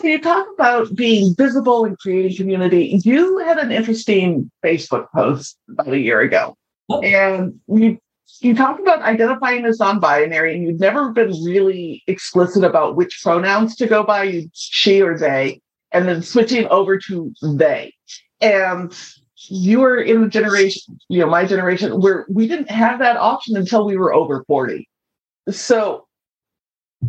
[0.00, 3.00] Can you talk about being visible and creating community?
[3.04, 6.56] You had an interesting Facebook post about a year ago,
[6.88, 7.00] oh.
[7.00, 7.98] and you
[8.40, 13.76] you talked about identifying as non-binary and you've never been really explicit about which pronouns
[13.76, 15.60] to go by you she or they
[15.92, 17.92] and then switching over to they
[18.40, 18.92] and
[19.36, 23.56] you were in the generation you know my generation where we didn't have that option
[23.56, 24.88] until we were over 40
[25.50, 26.06] so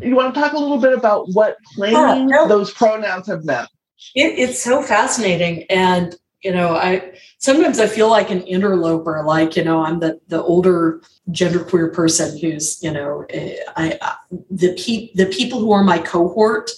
[0.01, 2.47] you want to talk a little bit about what claiming no.
[2.47, 3.67] those pronouns have meant
[4.15, 9.55] it, it's so fascinating and you know i sometimes i feel like an interloper like
[9.55, 14.15] you know i'm the the older genderqueer person who's you know eh, i, I
[14.49, 16.71] the pe- the people who are my cohort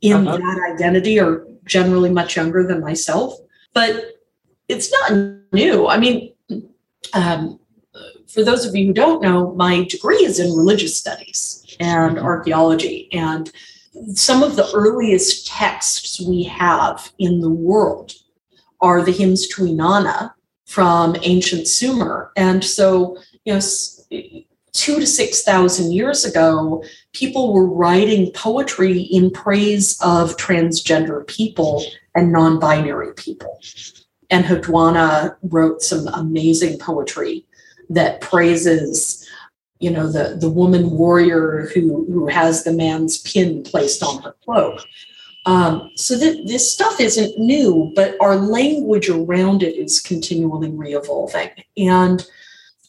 [0.00, 0.36] in uh-huh.
[0.36, 3.34] that identity are generally much younger than myself
[3.72, 4.20] but
[4.68, 5.12] it's not
[5.52, 6.32] new i mean
[7.14, 7.58] um,
[8.36, 12.26] for those of you who don't know my degree is in religious studies and mm-hmm.
[12.26, 13.50] archaeology and
[14.12, 18.12] some of the earliest texts we have in the world
[18.82, 20.34] are the hymns to Inanna
[20.66, 22.30] from ancient Sumer.
[22.36, 23.16] And so,
[23.46, 23.60] you know,
[24.72, 26.84] two to 6,000 years ago,
[27.14, 31.82] people were writing poetry in praise of transgender people
[32.14, 33.58] and non binary people.
[34.28, 37.45] And Enheduanna wrote some amazing poetry
[37.90, 39.28] that praises
[39.78, 44.34] you know the the woman warrior who who has the man's pin placed on her
[44.44, 44.80] cloak
[45.46, 51.50] um, so that this stuff isn't new, but our language around it is continually re-evolving.
[51.76, 52.26] And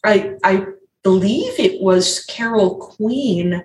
[0.03, 0.65] I, I
[1.03, 3.63] believe it was Carol Queen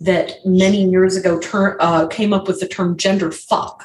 [0.00, 3.84] that many years ago ter- uh, came up with the term gender fuck,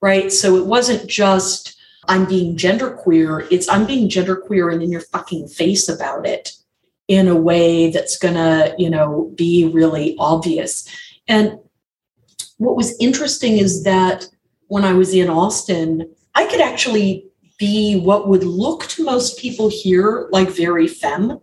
[0.00, 0.32] right?
[0.32, 5.48] So it wasn't just I'm being genderqueer, it's I'm being genderqueer and in your fucking
[5.48, 6.52] face about it
[7.08, 10.88] in a way that's gonna, you know, be really obvious.
[11.28, 11.58] And
[12.58, 14.26] what was interesting is that
[14.68, 17.26] when I was in Austin, I could actually
[17.58, 21.40] be what would look to most people here like very femme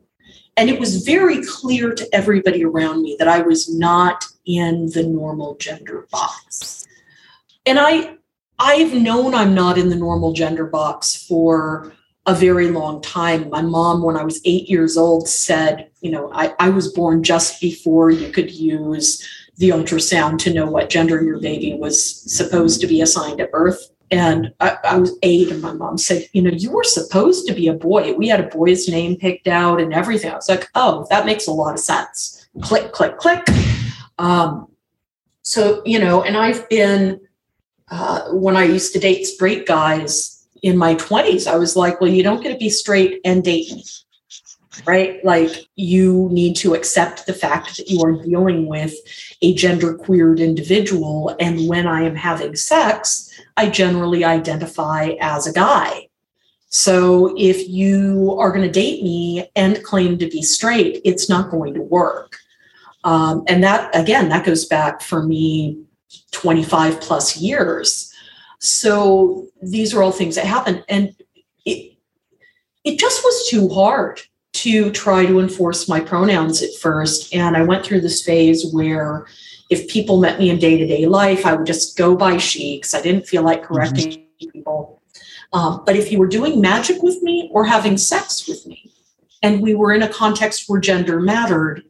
[0.58, 5.04] And it was very clear to everybody around me that I was not in the
[5.04, 6.86] normal gender box.
[7.66, 8.18] And I
[8.60, 11.94] I've known I'm not in the normal gender box for
[12.26, 13.50] a very long time.
[13.50, 17.24] My mom, when I was eight years old, said, you know, I, I was born
[17.24, 19.26] just before you could use
[19.58, 23.92] the ultrasound to know what gender your baby was supposed to be assigned at birth.
[24.12, 27.54] And I, I, was eight, and my mom said, You know, you were supposed to
[27.54, 28.14] be a boy.
[28.14, 30.32] We had a boy's name picked out and everything.
[30.32, 32.48] I was like, Oh, that makes a lot of sense.
[32.62, 33.46] Click, click, click.
[34.18, 34.68] Um,
[35.44, 37.22] so, you know, and I've been,
[37.92, 42.12] uh, when I used to date straight guys in my 20s, I was like, Well,
[42.12, 43.84] you don't get to be straight and date me
[44.86, 45.24] right?
[45.24, 48.94] Like you need to accept the fact that you are dealing with
[49.42, 51.36] a gender queered individual.
[51.40, 56.08] And when I am having sex, I generally identify as a guy.
[56.70, 61.50] So if you are going to date me and claim to be straight, it's not
[61.50, 62.38] going to work.
[63.04, 65.82] Um, and that, again, that goes back for me
[66.32, 68.14] 25 plus years.
[68.60, 70.84] So these are all things that happen.
[70.90, 71.16] And
[71.66, 71.98] it,
[72.84, 74.22] it just was too hard
[74.54, 77.34] to try to enforce my pronouns at first.
[77.34, 79.26] And I went through this phase where
[79.70, 82.78] if people met me in day to day life, I would just go by she
[82.78, 84.50] because I didn't feel like correcting mm-hmm.
[84.52, 85.02] people.
[85.54, 88.92] Um, but if you were doing magic with me or having sex with me,
[89.42, 91.84] and we were in a context where gender mattered,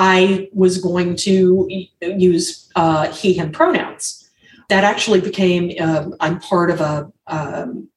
[0.00, 1.68] I was going to
[2.00, 4.30] use uh, he, him pronouns.
[4.68, 7.88] That actually became, um, I'm part of a um,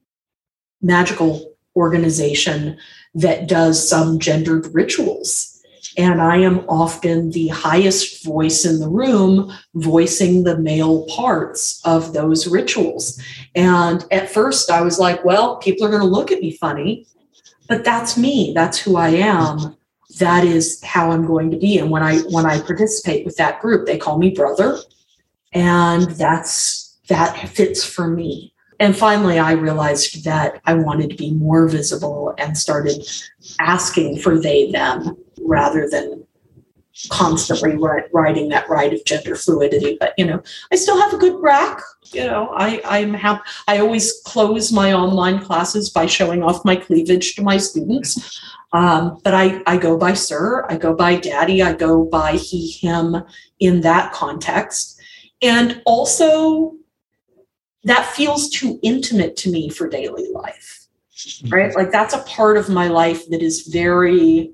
[0.81, 2.77] magical organization
[3.13, 5.61] that does some gendered rituals.
[5.95, 12.13] And I am often the highest voice in the room, voicing the male parts of
[12.13, 13.21] those rituals.
[13.53, 17.05] And at first, I was like, well, people are going to look at me funny,
[17.67, 18.53] but that's me.
[18.55, 19.77] That's who I am.
[20.19, 21.79] That is how I'm going to be.
[21.79, 24.79] And when I when I participate with that group, they call me brother,
[25.53, 28.53] and that's that fits for me.
[28.79, 33.07] And finally, I realized that I wanted to be more visible and started
[33.59, 36.20] asking for they, them rather than
[37.09, 37.77] constantly
[38.11, 39.97] riding that ride of gender fluidity.
[39.99, 40.41] But, you know,
[40.71, 41.81] I still have a good rack.
[42.13, 43.41] You know, I, I'm happy.
[43.67, 48.39] I always close my online classes by showing off my cleavage to my students.
[48.73, 52.71] Um, but I, I go by sir, I go by daddy, I go by he,
[52.71, 53.23] him
[53.59, 54.99] in that context.
[55.41, 56.75] And also,
[57.83, 60.81] that feels too intimate to me for daily life
[61.49, 64.51] right like that's a part of my life that is very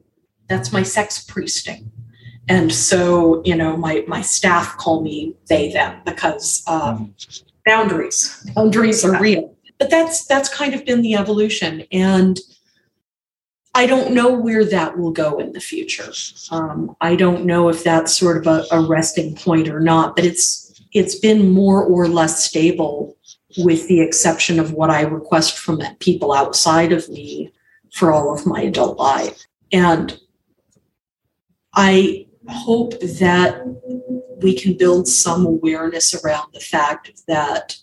[0.48, 1.92] that's my sex priesting
[2.48, 7.14] and so you know my my staff call me they them because um,
[7.66, 8.50] boundaries.
[8.56, 9.54] Boundaries are real.
[9.78, 12.40] But that's that's kind of been the evolution and
[13.76, 16.12] i don't know where that will go in the future.
[16.50, 20.26] Um, i don't know if that's sort of a, a resting point or not but
[20.26, 23.16] it's it's been more or less stable
[23.58, 27.52] with the exception of what I request from people outside of me
[27.94, 29.46] for all of my adult life.
[29.72, 30.20] And
[31.74, 33.62] I hope that
[34.42, 37.78] we can build some awareness around the fact that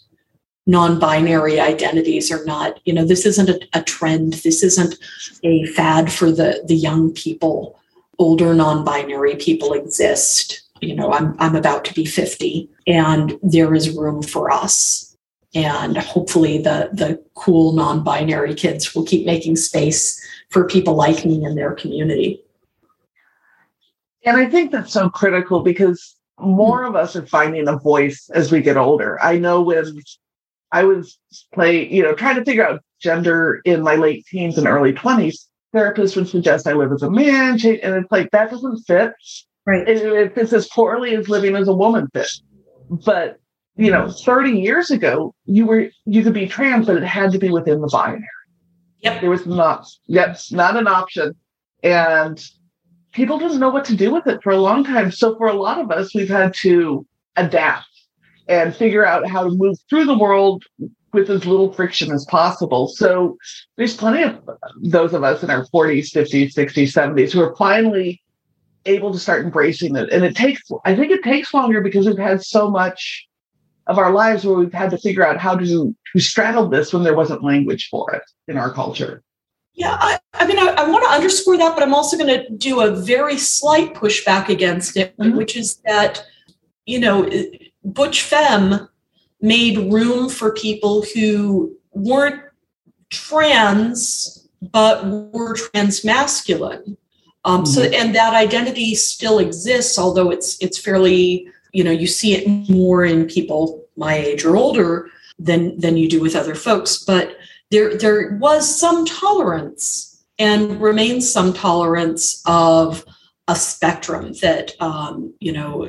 [0.66, 4.34] non-binary identities are not you know this isn't a, a, trend.
[4.34, 4.94] This isn't
[5.42, 7.78] a fad for the the young people.
[8.18, 10.62] Older non-binary people exist.
[10.80, 15.16] You know i'm i'm about to be 50 and there is room for us.
[15.54, 21.44] And hopefully the the cool non-binary kids will keep making space for people like me
[21.44, 22.43] in their community
[24.24, 28.50] and i think that's so critical because more of us are finding a voice as
[28.50, 30.00] we get older i know when
[30.72, 31.18] i was
[31.52, 35.46] play you know trying to figure out gender in my late teens and early 20s
[35.74, 39.12] therapists would suggest i live as a man and it's like that doesn't fit
[39.66, 42.42] right it, it fits as poorly as living as a woman fits.
[43.04, 43.38] but
[43.76, 47.38] you know, 30 years ago, you were you could be trans, but it had to
[47.38, 48.24] be within the binary.
[49.00, 49.20] Yep.
[49.20, 51.34] There was not yep, not an option.
[51.82, 52.42] And
[53.14, 55.10] people didn't know what to do with it for a long time.
[55.10, 57.06] So for a lot of us, we've had to
[57.36, 57.86] adapt
[58.48, 60.64] and figure out how to move through the world
[61.12, 62.88] with as little friction as possible.
[62.88, 63.38] So
[63.76, 64.40] there's plenty of
[64.82, 68.20] those of us in our 40s, 50s, 60s, 70s who are finally
[68.84, 70.10] able to start embracing it.
[70.10, 73.26] And it takes, I think it takes longer because we've had so much
[73.86, 75.64] of our lives where we've had to figure out how to,
[76.12, 79.22] to straddle this when there wasn't language for it in our culture.
[79.74, 82.48] Yeah, I, I mean, I, I, want to underscore that, but I'm also going to
[82.50, 85.36] do a very slight pushback against it, mm-hmm.
[85.36, 86.24] which is that,
[86.86, 87.28] you know,
[87.84, 88.88] Butch Femme
[89.40, 92.40] made room for people who weren't
[93.10, 96.96] trans, but were trans masculine.
[97.44, 102.34] Um, So, and that identity still exists, although it's it's fairly, you know, you see
[102.34, 107.04] it more in people my age or older than than you do with other folks.
[107.04, 107.36] But
[107.74, 113.04] there there was some tolerance and remains some tolerance of
[113.48, 115.88] a spectrum that um, you know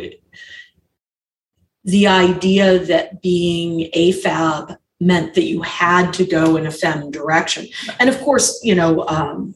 [1.84, 7.68] the idea that being AFAB meant that you had to go in a fem direction.
[8.00, 9.54] And of course, you know, um,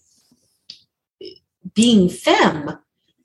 [1.74, 2.78] being femme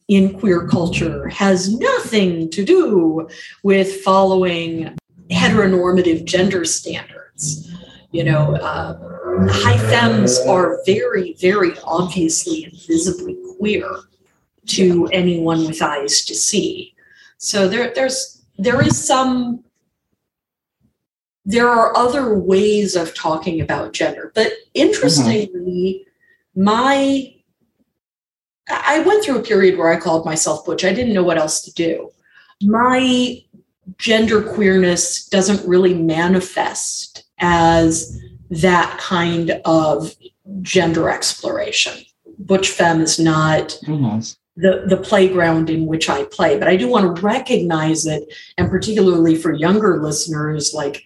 [0.09, 3.29] in queer culture has nothing to do
[3.63, 4.97] with following
[5.31, 7.71] heteronormative gender standards.
[8.15, 8.97] You know, uh,
[9.51, 13.91] high femmes are very, very obviously and visibly queer
[14.67, 16.95] to anyone with eyes to see.
[17.39, 19.65] So there, there's there is some
[21.45, 26.65] there are other ways of talking about gender but interestingly mm-hmm.
[26.65, 27.35] my
[28.71, 31.61] i went through a period where i called myself butch i didn't know what else
[31.61, 32.11] to do
[32.63, 33.45] my
[33.99, 38.19] gender queerness doesn't really manifest as
[38.51, 40.15] that kind of
[40.63, 42.05] gender exploration
[42.39, 43.79] butch femme is not
[44.57, 46.59] the, the playground in which I play.
[46.59, 51.05] But I do want to recognize it, and particularly for younger listeners, like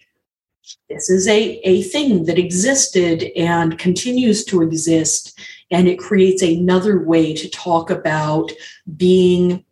[0.89, 5.39] this is a, a thing that existed and continues to exist.
[5.71, 8.51] And it creates another way to talk about
[8.97, 9.65] being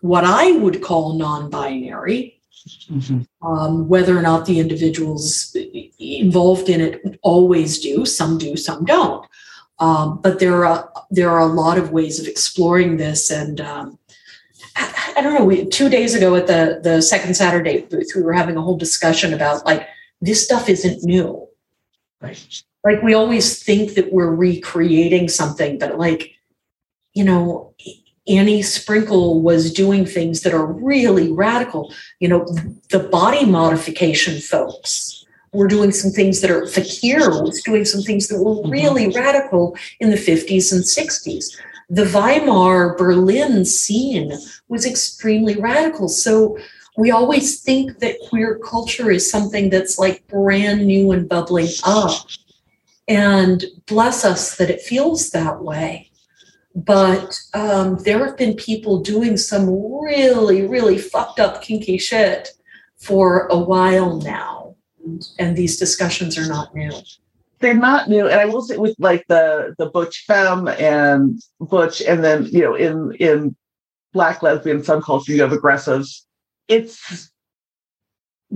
[0.00, 2.40] what I would call non binary.
[2.68, 3.46] Mm-hmm.
[3.46, 5.56] Um, whether or not the individuals
[5.98, 9.26] involved in it always do, some do, some don't.
[9.78, 13.98] Um, but there are there are a lot of ways of exploring this, and um,
[14.76, 15.44] I, I, don't know.
[15.44, 18.76] We, two days ago at the the second Saturday booth, we were having a whole
[18.76, 19.88] discussion about like
[20.20, 21.48] this stuff isn't new.
[22.20, 22.62] Right.
[22.84, 26.32] Like we always think that we're recreating something, but like
[27.14, 27.74] you know,
[28.28, 31.92] Annie Sprinkle was doing things that are really radical.
[32.20, 32.46] You know,
[32.90, 38.28] the body modification folks were doing some things that are Fakir was doing some things
[38.28, 38.70] that were mm-hmm.
[38.70, 39.18] really mm-hmm.
[39.18, 41.56] radical in the 50s and 60s.
[41.90, 44.32] The Weimar Berlin scene
[44.68, 46.08] was extremely radical.
[46.08, 46.56] So
[46.96, 52.26] we always think that queer culture is something that's like brand new and bubbling up.
[53.08, 56.11] And bless us that it feels that way.
[56.74, 62.48] But um, there have been people doing some really, really fucked up kinky shit
[62.96, 64.62] for a while now
[65.38, 66.92] and these discussions are not new.
[67.60, 72.02] They're not new and i will say with like the the butch femme and butch
[72.02, 73.54] and then you know in in
[74.12, 76.22] black lesbian subculture you have aggressives
[76.66, 77.30] it's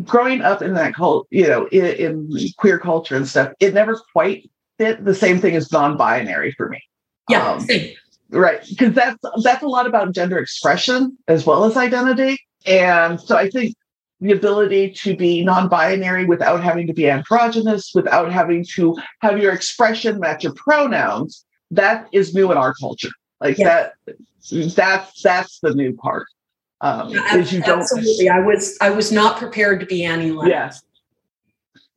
[0.02, 3.96] growing up in that cult you know in, in, queer culture and stuff it never
[4.12, 6.82] quite fit the same thing as non-binary for me.
[7.30, 7.66] Yeah um,
[8.31, 13.37] right because that's that's a lot about gender expression as well as identity and so
[13.37, 13.74] i think
[14.20, 19.53] the ability to be non-binary without having to be androgynous, without having to have your
[19.53, 23.11] expression match your pronouns, that is new in our culture.
[23.41, 23.91] Like yeah.
[24.07, 26.27] that, that's that's the new part.
[26.81, 28.29] Um, yeah, is you don't absolutely.
[28.29, 30.49] I was I was not prepared to be Annie Lennox.
[30.51, 30.83] Yes.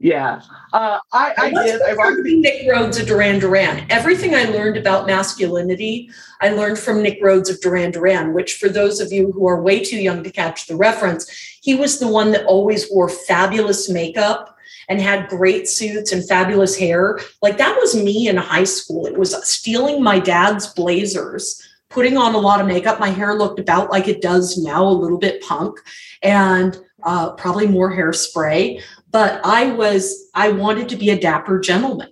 [0.02, 0.41] Yeah,
[0.72, 1.82] uh, I, I, I did.
[1.82, 3.86] I be Nick Rhodes of Duran Duran.
[3.89, 8.34] Everything I learned about masculinity, I learned from Nick Rhodes of Duran Duran.
[8.34, 11.30] Which, for those of you who are way too young to catch the reference,
[11.62, 16.78] he was the one that always wore fabulous makeup and had great suits and fabulous
[16.78, 17.20] hair.
[17.41, 19.06] Like that was me in high school.
[19.06, 23.00] It was stealing my dad's blazers putting on a lot of makeup.
[23.00, 25.78] My hair looked about like it does now, a little bit punk,
[26.22, 28.82] and uh, probably more hairspray
[29.12, 32.10] but I was, I wanted to be a dapper gentleman.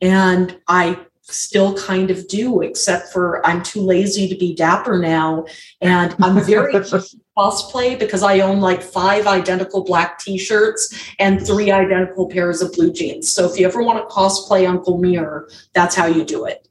[0.00, 5.46] And I still kind of do, except for I'm too lazy to be dapper now.
[5.80, 6.72] And I'm very
[7.38, 12.92] cosplay because I own like five identical black t-shirts and three identical pairs of blue
[12.92, 13.32] jeans.
[13.32, 16.68] So if you ever want to cosplay Uncle Mir, that's how you do it.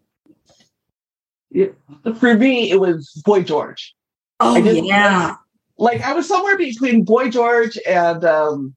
[1.49, 1.67] Yeah.
[2.19, 3.95] For me, it was Boy George.
[4.39, 5.35] Oh yeah.
[5.77, 8.75] Like I was somewhere between Boy George and um,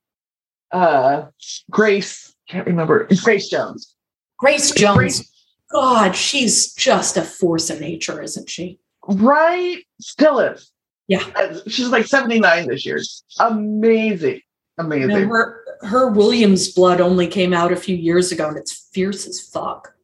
[0.75, 1.27] uh,
[1.70, 3.95] Grace, can't remember, Grace Jones.
[4.39, 4.97] Grace Jones.
[4.97, 5.31] Grace,
[5.70, 8.79] God, she's just a force of nature, isn't she?
[9.07, 9.79] Right?
[10.01, 10.70] Still is.
[11.09, 11.25] Yeah.
[11.35, 13.01] Uh, she's like 79 this year.
[13.39, 14.41] Amazing.
[14.79, 15.11] Amazing.
[15.11, 18.89] You know, her her Williams blood only came out a few years ago and it's
[18.93, 19.95] fierce as fuck.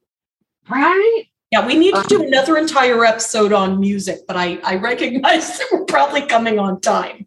[0.68, 1.24] Right?
[1.50, 5.58] Yeah, we need to do um, another entire episode on music, but I, I recognize
[5.58, 7.26] that we're probably coming on time.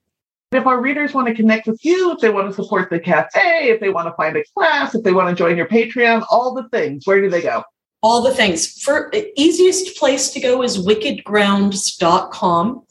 [0.53, 3.69] If our readers want to connect with you, if they want to support the cafe,
[3.69, 6.53] if they want to find a class, if they want to join your Patreon, all
[6.53, 7.63] the things, where do they go?
[8.03, 8.79] all the things.
[8.83, 12.85] For easiest place to go is wickedgrounds.com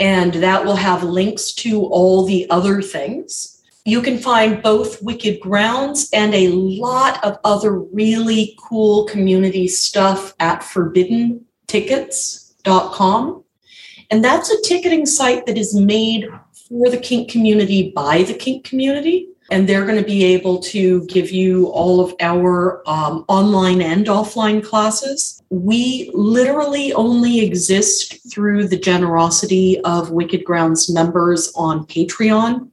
[0.00, 3.62] and that will have links to all the other things.
[3.84, 10.34] You can find both Wicked Grounds and a lot of other really cool community stuff
[10.40, 13.44] at forbiddentickets.com.
[14.10, 16.30] And that's a ticketing site that is made
[16.68, 21.04] for the kink community by the kink community and they're going to be able to
[21.06, 25.42] give you all of our um, online and offline classes.
[25.50, 32.70] We literally only exist through the generosity of Wicked Grounds members on Patreon.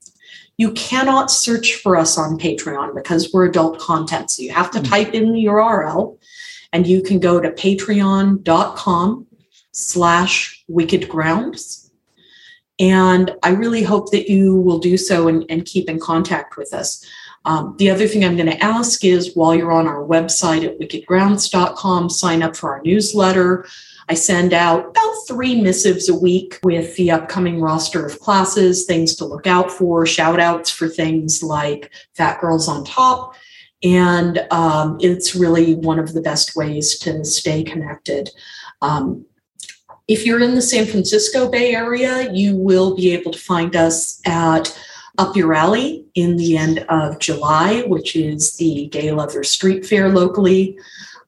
[0.58, 4.32] You cannot search for us on Patreon because we're adult content.
[4.32, 4.90] So you have to mm-hmm.
[4.90, 6.18] type in the URL
[6.72, 9.28] and you can go to patreon.com
[9.74, 11.81] slash wicked grounds
[12.82, 16.74] and I really hope that you will do so and, and keep in contact with
[16.74, 17.06] us.
[17.46, 20.80] Um, the other thing I'm going to ask is while you're on our website at
[20.80, 23.68] wickedgrounds.com, sign up for our newsletter.
[24.10, 29.16] I send out about three missives a week with the upcoming roster of classes, things
[29.18, 33.36] to look out for, shout outs for things like Fat Girls on Top.
[33.84, 38.32] And um, it's really one of the best ways to stay connected.
[38.82, 39.26] Um,
[40.12, 44.20] if you're in the San Francisco Bay Area, you will be able to find us
[44.26, 44.78] at
[45.18, 50.10] Up Your Alley in the end of July, which is the Gay Leather Street Fair
[50.10, 50.78] locally.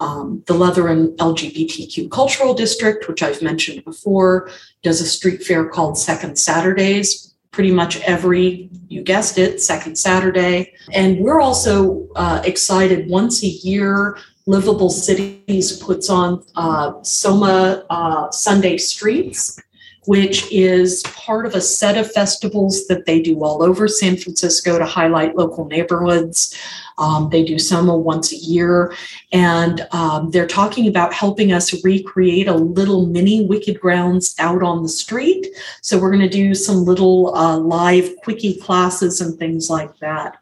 [0.02, 4.50] Um, the Leather and LGBTQ Cultural District, which I've mentioned before,
[4.82, 10.74] does a street fair called Second Saturdays pretty much every, you guessed it, second Saturday.
[10.92, 18.30] And we're also uh, excited once a year Livable Cities puts on uh, Soma uh,
[18.32, 19.60] Sunday Streets,
[20.06, 24.78] which is part of a set of festivals that they do all over San Francisco
[24.78, 26.60] to highlight local neighborhoods.
[26.98, 28.94] Um, they do Soma once a year,
[29.32, 34.84] and um, they're talking about helping us recreate a little mini Wicked Grounds out on
[34.84, 35.48] the street.
[35.82, 40.38] So we're going to do some little uh, live quickie classes and things like that.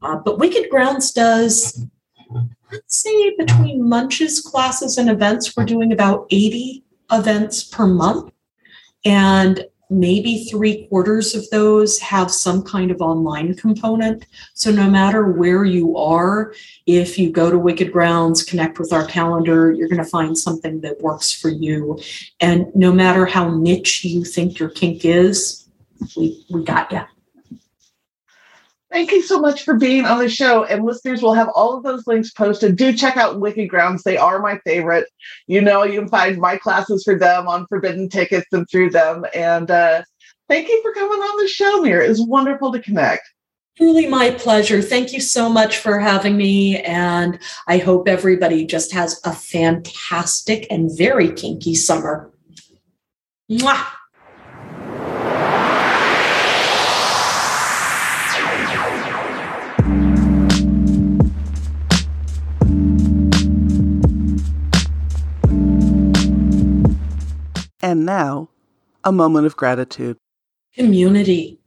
[0.00, 1.86] Uh, but Wicked Grounds does
[2.72, 8.32] let's say between munches classes and events we're doing about 80 events per month.
[9.04, 14.24] And maybe three quarters of those have some kind of online component.
[14.54, 16.54] So no matter where you are
[16.86, 20.80] if you go to wicked grounds connect with our calendar you're going to find something
[20.80, 21.98] that works for you.
[22.40, 25.68] And no matter how niche you think your kink is
[26.16, 27.02] we, we got you
[28.92, 30.64] Thank you so much for being on the show.
[30.64, 32.76] And listeners will have all of those links posted.
[32.76, 34.02] Do check out Wicked Grounds.
[34.02, 35.06] They are my favorite.
[35.46, 39.24] You know, you can find my classes for them on Forbidden Tickets and through them.
[39.34, 40.02] And uh,
[40.46, 42.02] thank you for coming on the show, Mir.
[42.02, 43.22] It's wonderful to connect.
[43.78, 44.82] Truly my pleasure.
[44.82, 46.76] Thank you so much for having me.
[46.82, 52.30] And I hope everybody just has a fantastic and very kinky summer.
[53.50, 53.86] Mwah!
[67.82, 68.48] And now,
[69.04, 70.16] a moment of gratitude.
[70.74, 71.58] Community.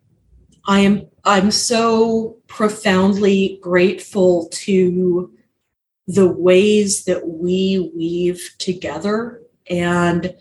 [0.68, 5.32] I am I'm so profoundly grateful to
[6.08, 10.36] the ways that we weave together and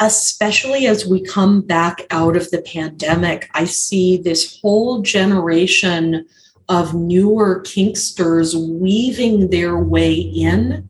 [0.00, 6.26] especially as we come back out of the pandemic i see this whole generation
[6.68, 10.88] of newer kinksters weaving their way in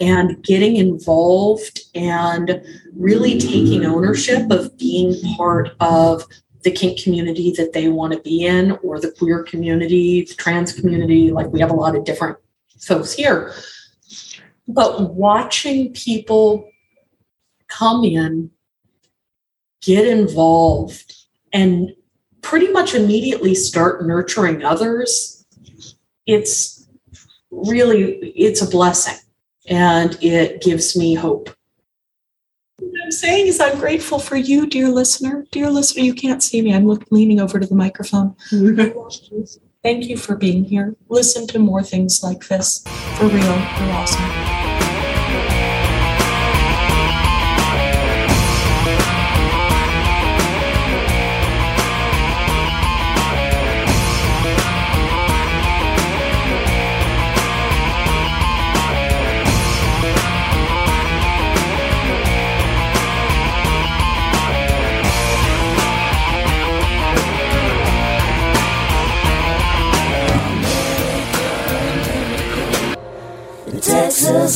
[0.00, 2.62] and getting involved and
[2.94, 6.24] really taking ownership of being part of
[6.62, 10.72] the kink community that they want to be in or the queer community, the trans
[10.72, 11.30] community.
[11.30, 12.36] Like we have a lot of different
[12.80, 13.54] folks here.
[14.66, 16.68] But watching people
[17.68, 18.50] come in,
[19.80, 21.14] get involved,
[21.52, 21.92] and
[22.42, 25.46] pretty much immediately start nurturing others,
[26.26, 26.77] it's
[27.50, 29.16] really it's a blessing
[29.68, 31.50] and it gives me hope.
[32.80, 35.46] What I'm saying is, I'm grateful for you, dear listener.
[35.50, 36.72] Dear listener, you can't see me.
[36.72, 38.36] I'm look, leaning over to the microphone.
[39.82, 40.94] Thank you for being here.
[41.08, 42.84] Listen to more things like this.
[43.16, 44.37] For real, you're awesome.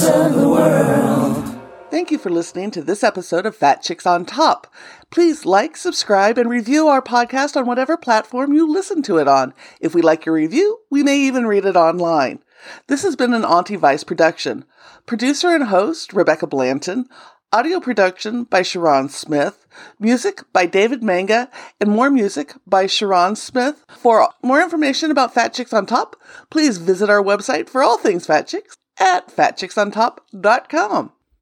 [0.04, 1.60] Of the world.
[1.88, 4.66] Thank you for listening to this episode of Fat Chicks on Top.
[5.10, 9.54] Please like, subscribe, and review our podcast on whatever platform you listen to it on.
[9.80, 12.40] If we like your review, we may even read it online.
[12.88, 14.64] This has been an Auntie Vice production.
[15.06, 17.06] Producer and host, Rebecca Blanton.
[17.52, 19.68] Audio production by Sharon Smith.
[20.00, 21.48] Music by David Manga.
[21.80, 23.84] And more music by Sharon Smith.
[23.88, 26.16] For more information about Fat Chicks on Top,
[26.50, 31.12] please visit our website for all things Fat Chicks at fatchicksontop.com.